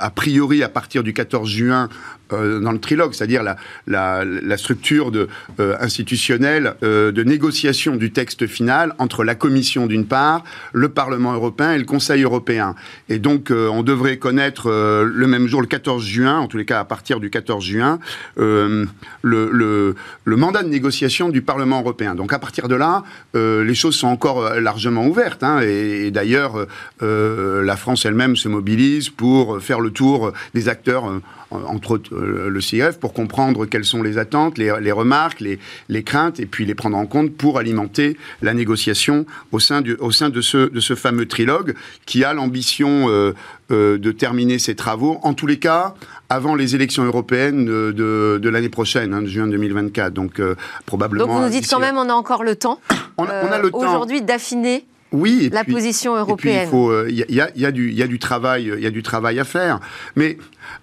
[0.00, 1.88] a priori, à partir du 14 juin
[2.32, 3.44] euh, dans le trilogue, c'est-à-dire
[3.86, 5.12] la, structure
[5.60, 11.34] euh, institutionnelle euh, de négociation du texte final entre la Commission d'une part, le Parlement
[11.34, 12.74] européen et le Conseil européen.
[13.08, 16.80] Et donc on devrait connaître le même jour, le 14 juin, en tous les cas
[16.80, 17.98] à partir du 14 juin,
[18.36, 19.94] le,
[20.26, 22.14] mandat de négociation du Parlement européen.
[22.14, 25.42] Donc à partir de là, les choses sont encore largement ouvertes.
[25.42, 26.66] Hein, et, et d'ailleurs,
[27.00, 32.60] la France elle-même se mobilise pour faire le tour des acteurs entre autres euh, le
[32.60, 36.74] CIF, pour comprendre quelles sont les attentes, les, remarques, les, les, craintes, et puis les
[36.74, 40.80] prendre en compte pour alimenter la négociation au sein, du, au sein de, ce, de
[40.80, 43.32] ce fameux trilogue qui a l'ambition euh,
[43.70, 45.94] euh, de terminer ses travaux, en tous les cas,
[46.28, 50.12] avant les élections européennes de, de, l'année prochaine, hein, de juin 2024.
[50.12, 50.40] Donc,
[50.84, 51.26] probablement.
[51.26, 52.80] Donc, vous nous dites quand même, on a encore le temps.
[53.18, 53.78] On, a le temps.
[53.78, 56.68] Aujourd'hui, d'affiner oui, la position européenne.
[57.08, 59.38] Il y, a, y, a du, y a du travail, il y a du travail
[59.38, 59.78] à faire.
[60.16, 60.36] Mais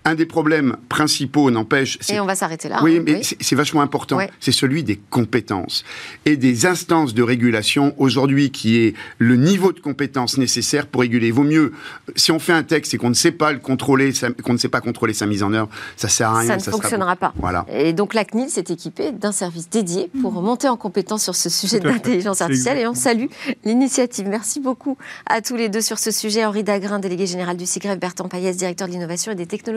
[0.05, 1.97] un des problèmes principaux n'empêche.
[2.09, 2.79] Et on va s'arrêter là.
[2.83, 4.19] Oui, hein, mais c'est vachement important.
[4.39, 5.83] C'est celui des compétences
[6.25, 11.27] et des instances de régulation aujourd'hui qui est le niveau de compétences nécessaire pour réguler.
[11.27, 11.73] Il vaut mieux,
[12.15, 14.11] si on fait un texte et qu'on ne sait pas le contrôler,
[14.43, 16.59] qu'on ne sait pas contrôler sa mise en œuvre, ça sert à rien.
[16.59, 17.33] Ça ne fonctionnera pas.
[17.37, 17.65] Voilà.
[17.71, 20.45] Et donc la CNIL s'est équipée d'un service dédié pour mmh.
[20.45, 23.25] monter en compétence sur ce sujet de l'intelligence artificielle et on salue
[23.63, 24.27] l'initiative.
[24.27, 26.45] Merci beaucoup à tous les deux sur ce sujet.
[26.45, 29.72] Henri Dagrin, délégué général du CIGREF, Bertrand Payès, directeur de l'innovation et des technologies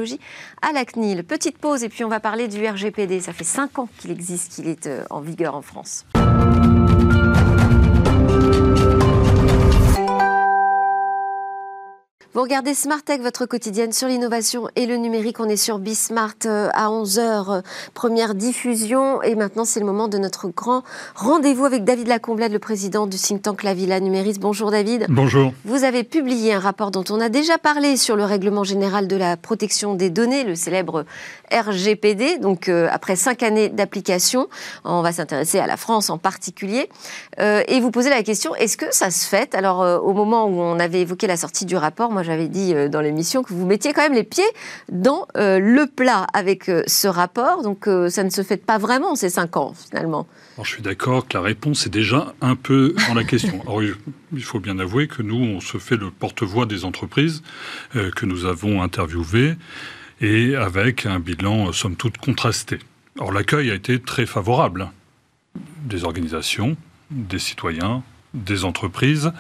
[0.63, 1.25] à la CNIL.
[1.25, 3.21] Petite pause et puis on va parler du RGPD.
[3.21, 6.05] Ça fait 5 ans qu'il existe, qu'il est euh, en vigueur en France.
[12.37, 15.41] Vous regardez Smart Tech, votre quotidienne sur l'innovation et le numérique.
[15.41, 17.63] On est sur Bismart euh, à 11h, euh,
[17.95, 19.23] première diffusion.
[19.23, 20.83] Et maintenant, c'est le moment de notre grand
[21.15, 24.37] rendez-vous avec David Lacomblade, le président du think tank La Villa Numéris.
[24.39, 25.07] Bonjour David.
[25.09, 25.55] Bonjour.
[25.65, 29.17] Vous avez publié un rapport dont on a déjà parlé sur le règlement général de
[29.17, 31.07] la protection des données, le célèbre
[31.51, 32.37] RGPD.
[32.37, 34.49] Donc, euh, après cinq années d'application,
[34.85, 36.91] on va s'intéresser à la France en particulier.
[37.39, 39.55] et vous posez la question, est-ce que ça se fait?
[39.55, 43.01] Alors, au moment où on avait évoqué la sortie du rapport, moi, j'avais dit dans
[43.01, 44.45] l'émission que vous mettiez quand même les pieds
[44.91, 47.63] dans le plat avec ce rapport.
[47.63, 50.27] Donc ça ne se fait pas vraiment ces cinq ans finalement.
[50.63, 53.63] je suis d'accord que la réponse est déjà un peu dans la question.
[54.33, 57.43] il faut bien avouer que nous, on se fait le porte-voix des entreprises
[57.93, 59.55] que nous avons interviewées
[60.21, 62.79] et avec un bilan, somme toute, contrasté.
[63.19, 64.91] Or, l'accueil a été très favorable
[65.85, 66.77] des organisations,
[67.11, 68.03] des citoyens,
[68.35, 69.33] des entreprises.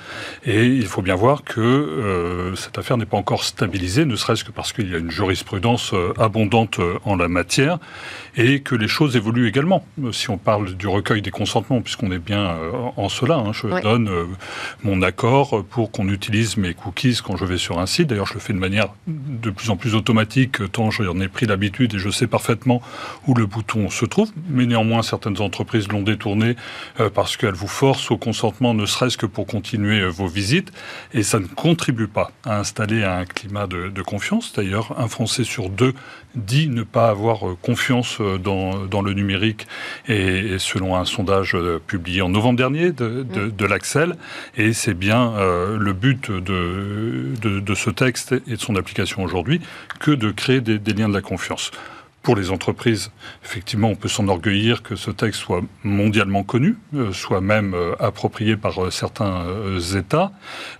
[0.44, 4.44] Et il faut bien voir que euh, cette affaire n'est pas encore stabilisée, ne serait-ce
[4.44, 7.78] que parce qu'il y a une jurisprudence euh, abondante euh, en la matière
[8.36, 9.84] et que les choses évoluent également.
[10.12, 12.56] Si on parle du recueil des consentements, puisqu'on est bien
[12.96, 14.10] en cela, hein, je donne
[14.84, 18.08] mon accord pour qu'on utilise mes cookies quand je vais sur un site.
[18.08, 21.46] D'ailleurs, je le fais de manière de plus en plus automatique, tant j'en ai pris
[21.46, 22.82] l'habitude et je sais parfaitement
[23.26, 24.30] où le bouton se trouve.
[24.50, 26.56] Mais néanmoins, certaines entreprises l'ont détourné
[27.14, 30.72] parce qu'elles vous forcent au consentement ne serait-ce que pour continuer euh, vos visites,
[31.12, 34.52] et ça ne contribue pas à installer un climat de, confiance.
[34.54, 35.94] D'ailleurs, un Français sur deux
[36.34, 39.66] dit ne pas avoir euh, confiance euh, dans, le numérique,
[40.08, 44.16] et, selon un sondage publié en novembre dernier de, de, l'Axel,
[44.56, 49.60] et c'est bien le but de, de, ce texte et de son application aujourd'hui
[50.00, 51.70] que de créer des liens de la confiance
[52.26, 53.12] pour les entreprises,
[53.44, 58.56] effectivement, on peut s'enorgueillir que ce texte soit mondialement connu, euh, soit même euh, approprié
[58.56, 59.44] par euh, certains
[59.96, 60.32] États,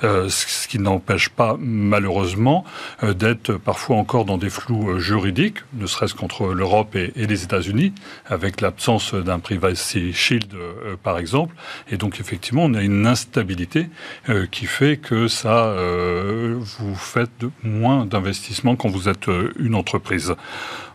[0.02, 2.64] ce qui n'empêche pas, malheureusement,
[3.02, 7.92] d'être parfois encore dans des flous juridiques, ne serait-ce qu'entre l'Europe et, les États-Unis,
[8.26, 10.52] avec l'absence d'un privacy shield,
[11.02, 11.54] par exemple.
[11.90, 13.88] Et donc, effectivement, on a une instabilité
[14.50, 15.76] qui fait que ça,
[16.78, 19.28] vous faites moins d'investissements quand vous êtes
[19.58, 20.34] une entreprise.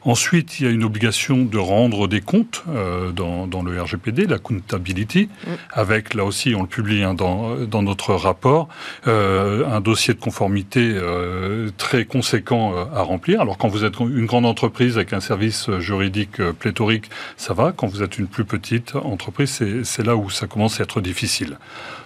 [0.04, 4.40] Ensuite, il y a une obligation de rendre des comptes euh, dans, le RGPD, la
[4.40, 5.52] comptability, mm.
[5.74, 8.68] avec, là aussi, on le publie hein, dans, notre rapport,
[9.08, 13.42] euh, un dossier de conformité euh, très conséquent à remplir.
[13.42, 17.72] Alors, quand vous êtes une grande entreprise avec un service juridique pléthorique, ça va.
[17.72, 21.58] Quand vous êtes une plus petite entreprise, c'est là où ça commence à être difficile.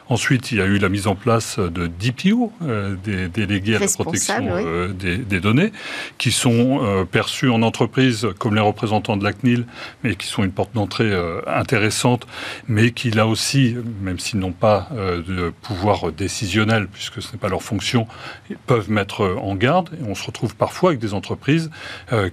[0.07, 3.79] Ensuite, il y a eu la mise en place de DPO, euh, des délégués à
[3.79, 5.71] la protection euh, des, données,
[6.19, 9.65] qui sont euh, perçus en entreprise comme les représentants de la CNIL,
[10.03, 11.11] mais qui sont une porte d'entrée
[11.47, 12.27] intéressante,
[12.67, 17.49] mais qui là aussi, même s'ils n'ont pas de pouvoir décisionnel, puisque ce n'est pas
[17.49, 18.07] leur fonction,
[18.67, 19.89] peuvent mettre en garde.
[19.99, 21.71] Et on se retrouve parfois avec des entreprises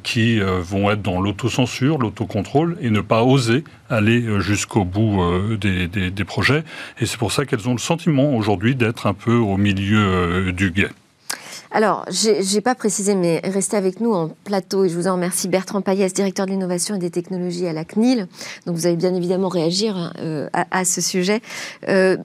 [0.03, 5.23] qui vont être dans l'autocensure, l'autocontrôle, et ne pas oser aller jusqu'au bout
[5.57, 6.65] des, des projets.
[7.01, 10.53] Et c'est pour ça qu'elles ont le sentiment aujourd'hui d'être un peu au milieu euh,
[10.53, 10.91] du guet.
[11.75, 15.15] Alors, je n'ai pas précisé, mais restez avec nous en plateau et je vous en
[15.15, 15.49] remercie.
[15.49, 18.29] Bertrand Payès, directeur de l'innovation et des technologies à la CNIL.
[18.67, 21.41] Donc, vous allez bien évidemment réagir hein, euh, à, ce sujet.
[21.89, 22.19] Euh,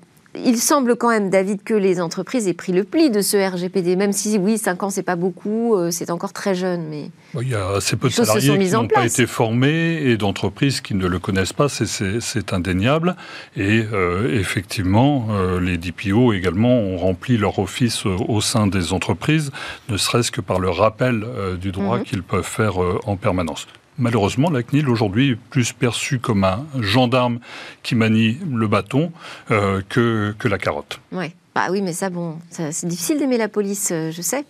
[0.45, 3.95] il semble quand même, David, que les entreprises aient pris le pli de ce RGPD,
[3.95, 6.87] même si, oui, 5 ans, c'est pas beaucoup, euh, c'est encore très jeune.
[6.89, 7.09] Mais
[7.41, 10.95] il y a assez peu de salariés qui n'ont pas été formés et d'entreprises qui
[10.95, 13.15] ne le connaissent pas, c'est indéniable.
[13.55, 19.51] Et euh, effectivement, euh, les DPO également ont rempli leur office au sein des entreprises,
[19.89, 21.25] ne serait-ce que par le rappel
[21.59, 22.03] du droit mhm.
[22.03, 23.67] qu'ils peuvent faire en permanence.
[23.99, 27.39] Malheureusement, la CNIL aujourd'hui est plus perçue comme un gendarme
[27.83, 29.11] qui manie le bâton
[29.51, 30.99] euh, que, que la carotte.
[31.11, 31.33] Ouais.
[31.55, 34.45] Bah oui, mais ça, bon, c'est difficile d'aimer la police, euh, je sais.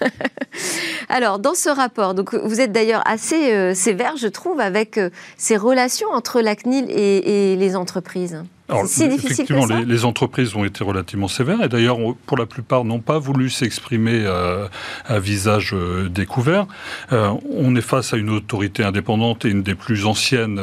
[1.08, 4.98] Alors, dans ce rapport, donc vous êtes d'ailleurs assez euh, sévère, je trouve, avec
[5.36, 8.42] ces relations entre la CNIL et les entreprises.
[8.68, 13.18] Alors, effectivement, les, entreprises ont été relativement sévères et d'ailleurs, pour la plupart, n'ont pas
[13.18, 14.66] voulu s'exprimer euh,
[15.04, 16.66] à visage euh, découvert.
[17.12, 20.60] Euh, on est face à une autorité indépendante et une des plus anciennes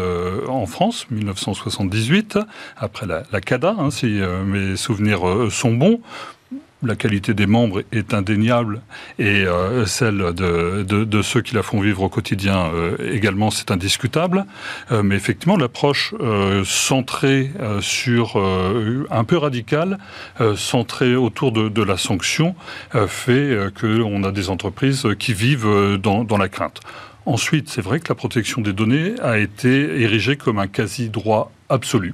[0.47, 2.39] en France, 1978,
[2.77, 6.01] après la, la CADA, hein, si mes souvenirs sont bons
[6.83, 8.81] la qualité des membres est indéniable
[9.19, 14.45] et euh, celle de, ceux qui la font vivre au quotidien euh, également, c'est indiscutable.
[14.91, 16.13] Euh, mais effectivement, l'approche
[16.65, 18.37] centrée sur
[19.09, 19.97] un peu radicale,
[20.55, 22.55] centrée autour de, la sanction,
[23.07, 26.79] fait qu'on a des entreprises qui vivent dans, dans la crainte.
[27.25, 32.13] Ensuite, c'est vrai que la protection des données a été érigée comme un quasi-droit absolu.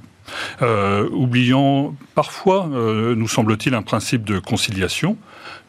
[0.62, 5.16] Euh, oubliant parfois, euh, nous semble-t-il, un principe de conciliation,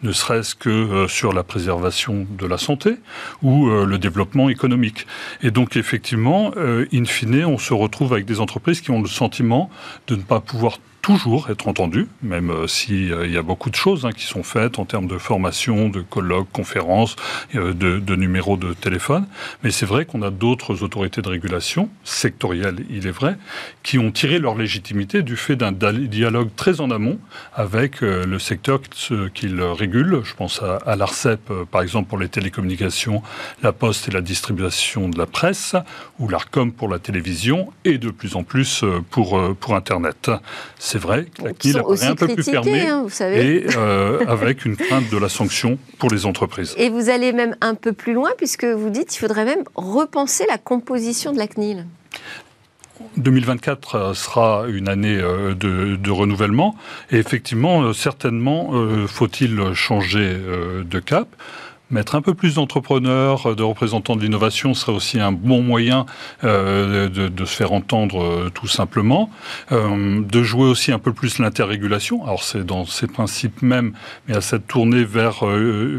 [0.04, 2.98] ne serait-ce que euh, sur la préservation de la santé
[3.42, 5.08] ou le développement économique.
[5.42, 9.70] Et donc effectivement, in fine, on se retrouve avec des entreprises qui ont le sentiment
[10.08, 13.76] de ne pas pouvoir toujours être entendu, même euh, s'il euh, y a beaucoup de
[13.76, 17.16] choses hein, qui sont faites en termes de formation, de colloques, conférences,
[17.56, 19.26] euh, de, numéros de téléphone.
[19.64, 23.38] Mais c'est vrai qu'on a d'autres autorités de régulation, sectorielles il est vrai,
[23.84, 27.20] qui ont tiré leur légitimité du fait d'un dialogue très en amont
[27.54, 28.82] avec le secteur
[29.34, 30.22] qu'ils régulent.
[30.24, 33.24] Je pense à, l'ARCEP, par exemple, pour les télécommunications,
[33.64, 35.76] la poste et la distribution de la presse,
[36.20, 39.40] ou l'ARCOM pour la télévision, et de plus en plus pour
[39.74, 40.30] Internet
[40.92, 45.10] c'est vrai la CNIL apparaît un peu plus fermée hein, et euh, avec une crainte
[45.10, 46.76] de la sanction pour les entreprises.
[46.78, 50.46] Et vous allez même un peu plus loin puisque vous dites qu'il faudrait même repenser
[50.50, 51.86] la composition de la CNIL.
[53.16, 56.76] 2024 euh, sera une année euh, de, renouvellement
[57.10, 58.74] et effectivement, certainement,
[59.08, 60.36] faut-il changer
[60.84, 61.28] de cap
[61.92, 66.06] mettre un peu plus d'entrepreneurs, euh, de représentants de l'innovation serait aussi un bon moyen
[66.44, 69.30] euh, de, se faire entendre euh, tout simplement,
[69.72, 72.24] de jouer aussi un peu plus l'interrégulation.
[72.24, 73.94] Alors c'est dans ces principes même,
[74.28, 75.44] mais à cette tournée vers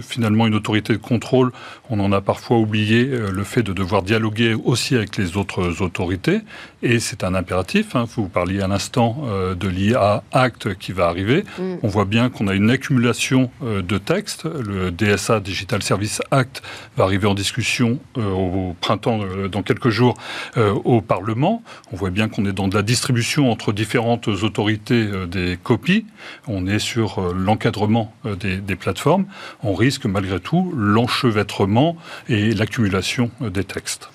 [0.03, 1.53] finalement une autorité de contrôle,
[1.93, 6.41] on en a parfois oublié le fait de devoir dialoguer aussi avec les autres autorités,
[6.83, 7.95] et c'est un impératif.
[7.95, 8.07] Hein.
[8.17, 9.25] Vous parliez à l'instant
[9.55, 11.45] de l'IA Act qui va arriver.
[11.59, 11.75] Mm.
[11.83, 14.45] On voit bien qu'on a une accumulation de textes.
[14.45, 16.63] Le DSA Digital Service Act
[16.97, 20.15] va arriver en discussion euh, au printemps, euh, dans quelques jours,
[20.57, 21.63] euh, au Parlement.
[21.93, 26.07] On voit bien qu'on est dans de la distribution entre différentes autorités des copies.
[26.47, 29.27] On est sur l'encadrement des, des, plateformes.
[29.63, 31.82] On risque malgré tout l'enchevêtrement
[32.29, 34.09] et l'accumulation des textes.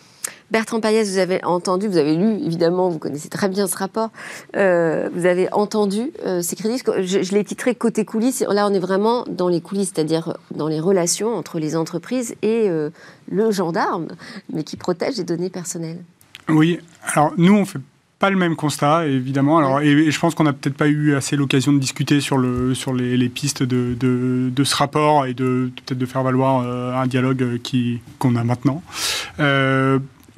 [0.50, 4.12] Bertrand Payès, vous avez entendu, vous avez lu, évidemment, vous connaissez très bien ce rapport,
[4.56, 6.82] euh, vous avez entendu euh, ces crédits.
[7.02, 8.46] Je, je l'ai titré côté coulisses.
[8.50, 12.70] Là, on est vraiment dans les coulisses, c'est-à-dire dans les relations entre les entreprises et
[12.70, 12.92] euh,
[13.30, 14.08] le gendarme,
[14.54, 16.00] mais qui protège les données personnelles.
[16.48, 17.80] Oui, alors nous, on fait
[18.20, 19.58] pas le même constat, évidemment.
[19.58, 22.74] Alors, et, je pense qu'on n'a peut-être pas eu assez l'occasion de discuter sur, le,
[22.74, 26.62] sur les, pistes de, ce rapport et de peut-être de faire valoir
[26.98, 28.82] un dialogue qui, qu'on a maintenant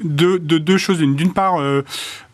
[0.03, 0.99] de, deux choses.
[0.99, 1.83] D'une part, euh,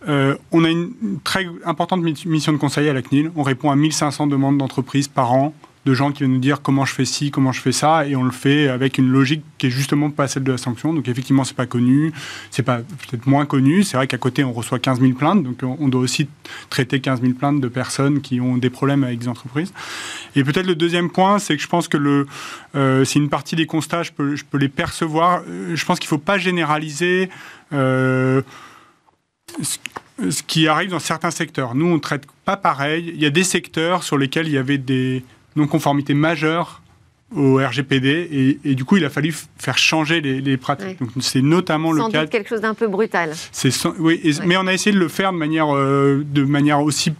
[0.07, 0.93] euh, on a une
[1.23, 3.31] très importante mission de conseil à la CNIL.
[3.35, 5.53] On répond à 1500 demandes d'entreprises par an
[5.85, 8.15] de gens qui viennent nous dire comment je fais ci, comment je fais ça, et
[8.15, 10.93] on le fait avec une logique qui est justement pas celle de la sanction.
[10.93, 12.11] Donc effectivement, c'est pas connu,
[12.49, 13.83] c'est pas peut-être moins connu.
[13.83, 16.27] C'est vrai qu'à côté, on reçoit 15 000 plaintes, donc on doit aussi
[16.69, 19.73] traiter 15 000 plaintes de personnes qui ont des problèmes avec des entreprises.
[20.35, 22.25] Et peut-être le deuxième point, c'est que je pense que le,
[22.75, 25.43] euh, c'est une partie des constats, je peux, je peux les percevoir.
[25.47, 27.29] Euh, je pense qu'il faut pas généraliser.
[27.73, 28.41] Euh,
[30.29, 31.75] ce qui arrive dans certains secteurs.
[31.75, 33.11] Nous, on ne traite pas pareil.
[33.13, 35.23] Il y a des secteurs sur lesquels il y avait des,
[35.55, 36.81] non-conformité majeure
[37.35, 40.99] au RGPD et, du coup il a fallu faire changer les, pratiques.
[40.99, 42.27] Donc c'est notamment le cas.
[42.27, 43.31] quelque chose d'un peu brutal.
[43.51, 47.13] C'est oui, mais on a essayé de le faire de manière euh, de manière aussi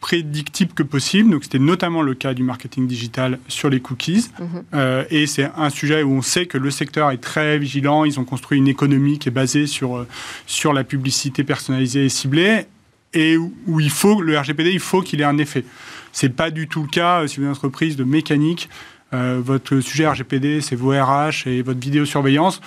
[0.00, 1.30] prédictible que possible.
[1.30, 4.30] Donc c'était notamment le cas du marketing digital sur les cookies.
[4.38, 4.46] Mhm.
[4.74, 8.04] Euh, et c'est un sujet où on sait que le secteur est très vigilant.
[8.04, 10.06] Ils ont construit une économie qui est basée sur euh,
[10.46, 12.66] sur la publicité personnalisée et ciblée
[13.14, 15.64] et où il faut le RGPD, il faut qu'il ait un effet.
[16.12, 18.68] C'est pas du tout le cas euh, si vous êtes une entreprise de mécanique.
[19.14, 22.60] Euh, votre sujet RGPD, c'est vos RH et votre vidéosurveillance.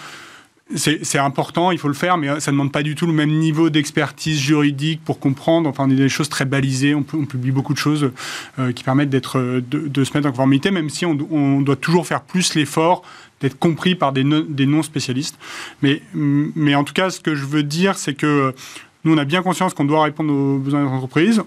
[0.74, 3.32] C'est important, il faut le faire, mais ça ne demande pas du tout le même
[3.32, 5.68] niveau d'expertise juridique pour comprendre.
[5.68, 6.96] Enfin, on est des choses très balisées.
[6.96, 8.10] On, publie beaucoup de choses
[8.58, 12.22] euh, qui permettent d'être, de, se mettre en conformité, même si on, doit toujours faire
[12.22, 13.04] plus l'effort
[13.42, 15.38] d'être compris par des, des non-spécialistes.
[15.82, 18.56] Mais, mais en tout cas, ce que je veux dire, c'est que
[19.04, 21.42] nous, on a bien conscience qu'on doit répondre aux besoins des entreprises.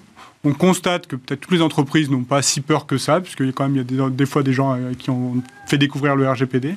[0.44, 3.48] On constate que peut-être toutes les entreprises n'ont pas si peur que ça, puisqu'il y
[3.48, 6.16] a quand même il y a des, fois des gens euh, qui ont fait découvrir
[6.16, 6.74] le RGPD.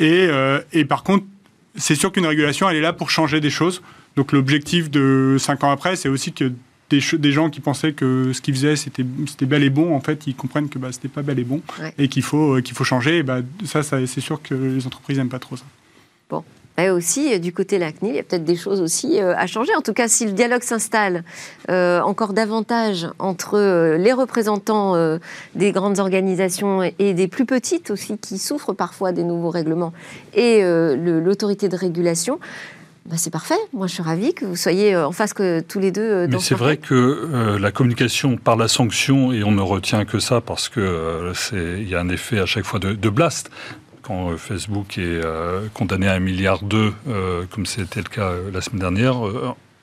[0.00, 1.24] Euh, et, par contre,
[1.76, 3.82] c'est sûr qu'une régulation, elle est là pour changer des choses.
[4.16, 6.52] Donc l'objectif de cinq ans après, c'est aussi que
[6.88, 9.04] des, des, gens qui pensaient que ce qu'ils faisaient c'était
[9.46, 11.60] bel et bon, en fait, ils comprennent que bah, c'était pas bel et bon
[11.98, 13.18] et qu'il faut, euh, qu'il faut changer.
[13.18, 15.64] Et bah, ça, ça c'est sûr que les entreprises n'aiment pas trop ça.
[16.30, 16.44] Bon,
[16.78, 19.20] et aussi, euh, du côté de la CNIL, il y a peut-être des choses aussi
[19.20, 19.74] euh, à changer.
[19.76, 21.24] En tout cas, si le dialogue s'installe
[21.70, 24.94] euh, encore davantage entre les représentants
[25.54, 29.92] des grandes organisations et des plus petites aussi, qui souffrent parfois des nouveaux règlements,
[30.34, 32.38] et l'autorité de régulation,
[33.06, 33.58] bah, c'est parfait.
[33.72, 36.26] Moi, je suis ravie que vous soyez en face que tous les deux.
[36.26, 40.40] Mais c'est vrai que la communication par la sanction, et on ne retient que ça
[40.40, 43.50] parce que il y a un effet à chaque fois de, de blast
[44.06, 48.32] quand euh, Facebook est euh, condamné à un milliard d'eux, euh, comme c'était le cas
[48.52, 49.16] la semaine dernière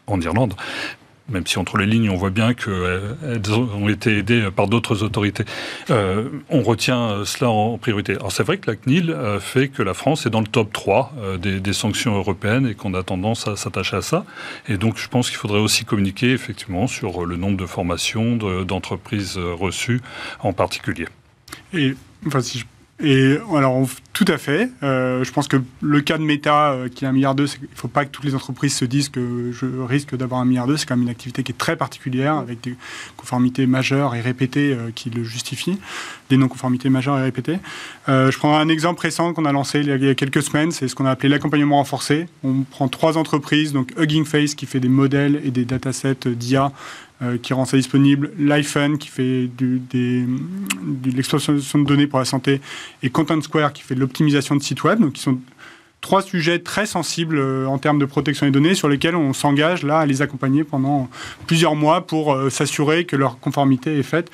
[0.07, 0.53] en Irlande,
[1.29, 5.45] même si entre les lignes on voit bien qu'elles ont été aidées par d'autres autorités.
[5.89, 8.13] On retient cela en priorité.
[8.13, 11.13] Alors c'est vrai que la CNIL fait que la France est dans le top 3
[11.17, 14.25] euh, des, sanctions européennes et qu'on a tendance à s'attacher à ça.
[14.67, 19.37] Et donc je pense qu'il faudrait aussi communiquer effectivement sur le nombre de formations d'entreprises
[19.37, 20.01] reçues
[20.39, 21.07] en particulier.
[21.73, 21.95] Et
[22.27, 22.65] enfin, si je
[22.99, 24.69] et alors, tout à fait.
[24.83, 27.63] Euh, je pense que le cas de Meta, euh, qui est un milliard d'euros, il
[27.63, 30.67] ne faut pas que toutes les entreprises se disent que je risque d'avoir un milliard
[30.67, 30.77] d'euros.
[30.77, 32.75] C'est quand même une activité qui est très particulière, avec des
[33.17, 35.79] conformités majeures et répétées euh, qui le justifient,
[36.29, 37.57] des non-conformités majeures et répétées.
[38.07, 40.95] je prends un exemple récent qu'on a lancé il y a quelques semaines, c'est ce
[40.95, 42.27] qu'on a appelé l'accompagnement renforcé.
[42.43, 46.71] On prend trois entreprises, donc Hugging Face qui fait des modèles et des datasets d'IA
[47.23, 49.79] euh, qui rend ça disponible, l'iPhone qui fait de
[51.05, 52.61] l'exploitation de données pour la santé
[53.01, 55.39] et Content Square qui fait de l'optimisation de sites web, donc qui sont
[56.01, 59.83] trois sujets très sensibles euh, en termes de protection des données sur lesquels on s'engage
[59.83, 61.09] là à les accompagner pendant
[61.47, 64.29] plusieurs mois pour euh, s'assurer que leur conformité est faite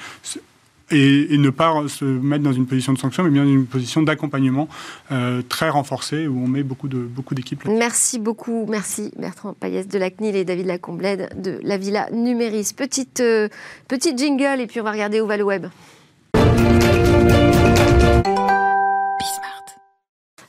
[0.92, 4.02] et, ne pas se mettre dans une position de sanction, mais bien dans une position
[4.02, 4.68] d'accompagnement
[5.12, 7.66] euh, très renforcée où on met beaucoup de beaucoup d'équipes.
[7.66, 12.74] Merci beaucoup, merci Bertrand Payès de la CNIL et David Lacomblède de la Villa Numéris.
[12.76, 13.48] Petite, euh,
[13.88, 15.68] petite jingle et puis on va regarder où va le web.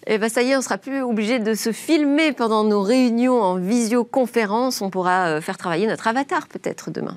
[0.07, 2.83] Et eh bien ça y est, on sera plus obligé de se filmer pendant nos
[2.83, 4.81] réunions en visioconférence.
[4.81, 7.17] On pourra euh, faire travailler notre avatar peut-être demain.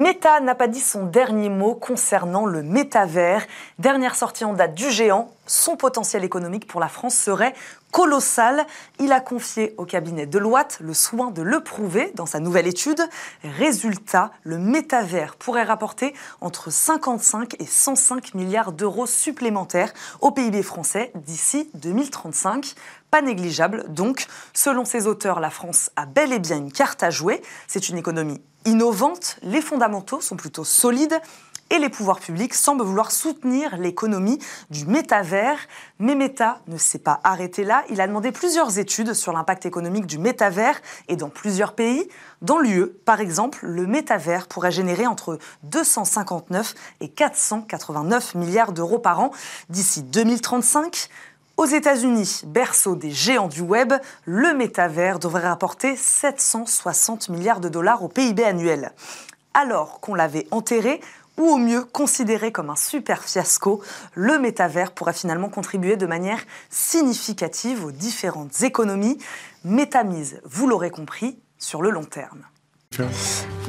[0.00, 3.46] Meta n'a pas dit son dernier mot concernant le métavers.
[3.78, 7.54] Dernière sortie en date du géant, son potentiel économique pour la France serait
[7.90, 8.66] colossal.
[8.98, 13.00] Il a confié au cabinet Deloitte le soin de le prouver dans sa nouvelle étude.
[13.42, 21.12] Résultat, le métavers pourrait rapporter entre 55 et 105 milliards d'euros supplémentaires au PIB français
[21.14, 22.74] d'ici 2035
[23.10, 23.84] pas négligeable.
[23.90, 27.42] Donc, selon ces auteurs, la France a bel et bien une carte à jouer.
[27.68, 31.20] C'est une économie innovante, les fondamentaux sont plutôt solides
[31.70, 34.38] et les pouvoirs publics semblent vouloir soutenir l'économie
[34.70, 35.58] du métavers.
[35.98, 37.84] Mais Meta ne s'est pas arrêté là.
[37.90, 42.08] Il a demandé plusieurs études sur l'impact économique du métavers et dans plusieurs pays.
[42.42, 49.20] Dans l'UE, par exemple, le métavers pourrait générer entre 259 et 489 milliards d'euros par
[49.20, 49.30] an
[49.68, 51.08] d'ici 2035.
[51.56, 53.92] Aux États-Unis, berceau des géants du web,
[54.24, 58.92] le métavers devrait rapporter 760 milliards de dollars au PIB annuel.
[59.54, 61.00] Alors qu'on l'avait enterré,
[61.38, 63.82] ou au mieux considéré comme un super fiasco,
[64.14, 69.18] le métavers pourrait finalement contribuer de manière significative aux différentes économies,
[69.64, 72.44] métamise, vous l'aurez compris, sur le long terme.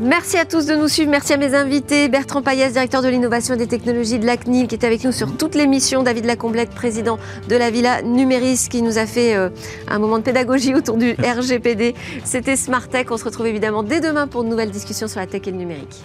[0.02, 1.10] Merci à tous de nous suivre.
[1.10, 2.10] Merci à mes invités.
[2.10, 5.12] Bertrand Payès, directeur de l'innovation et des technologies de la CNIL, qui est avec nous
[5.12, 6.04] sur toute l'émission.
[6.04, 9.50] David Lacomblette, président de la Villa Numéris, qui nous a fait euh,
[9.88, 11.96] un moment de pédagogie autour du RGPD.
[12.24, 13.08] C'était Smart Tech.
[13.10, 15.58] On se retrouve évidemment dès demain pour de nouvelles discussions sur la tech et le
[15.58, 16.04] numérique.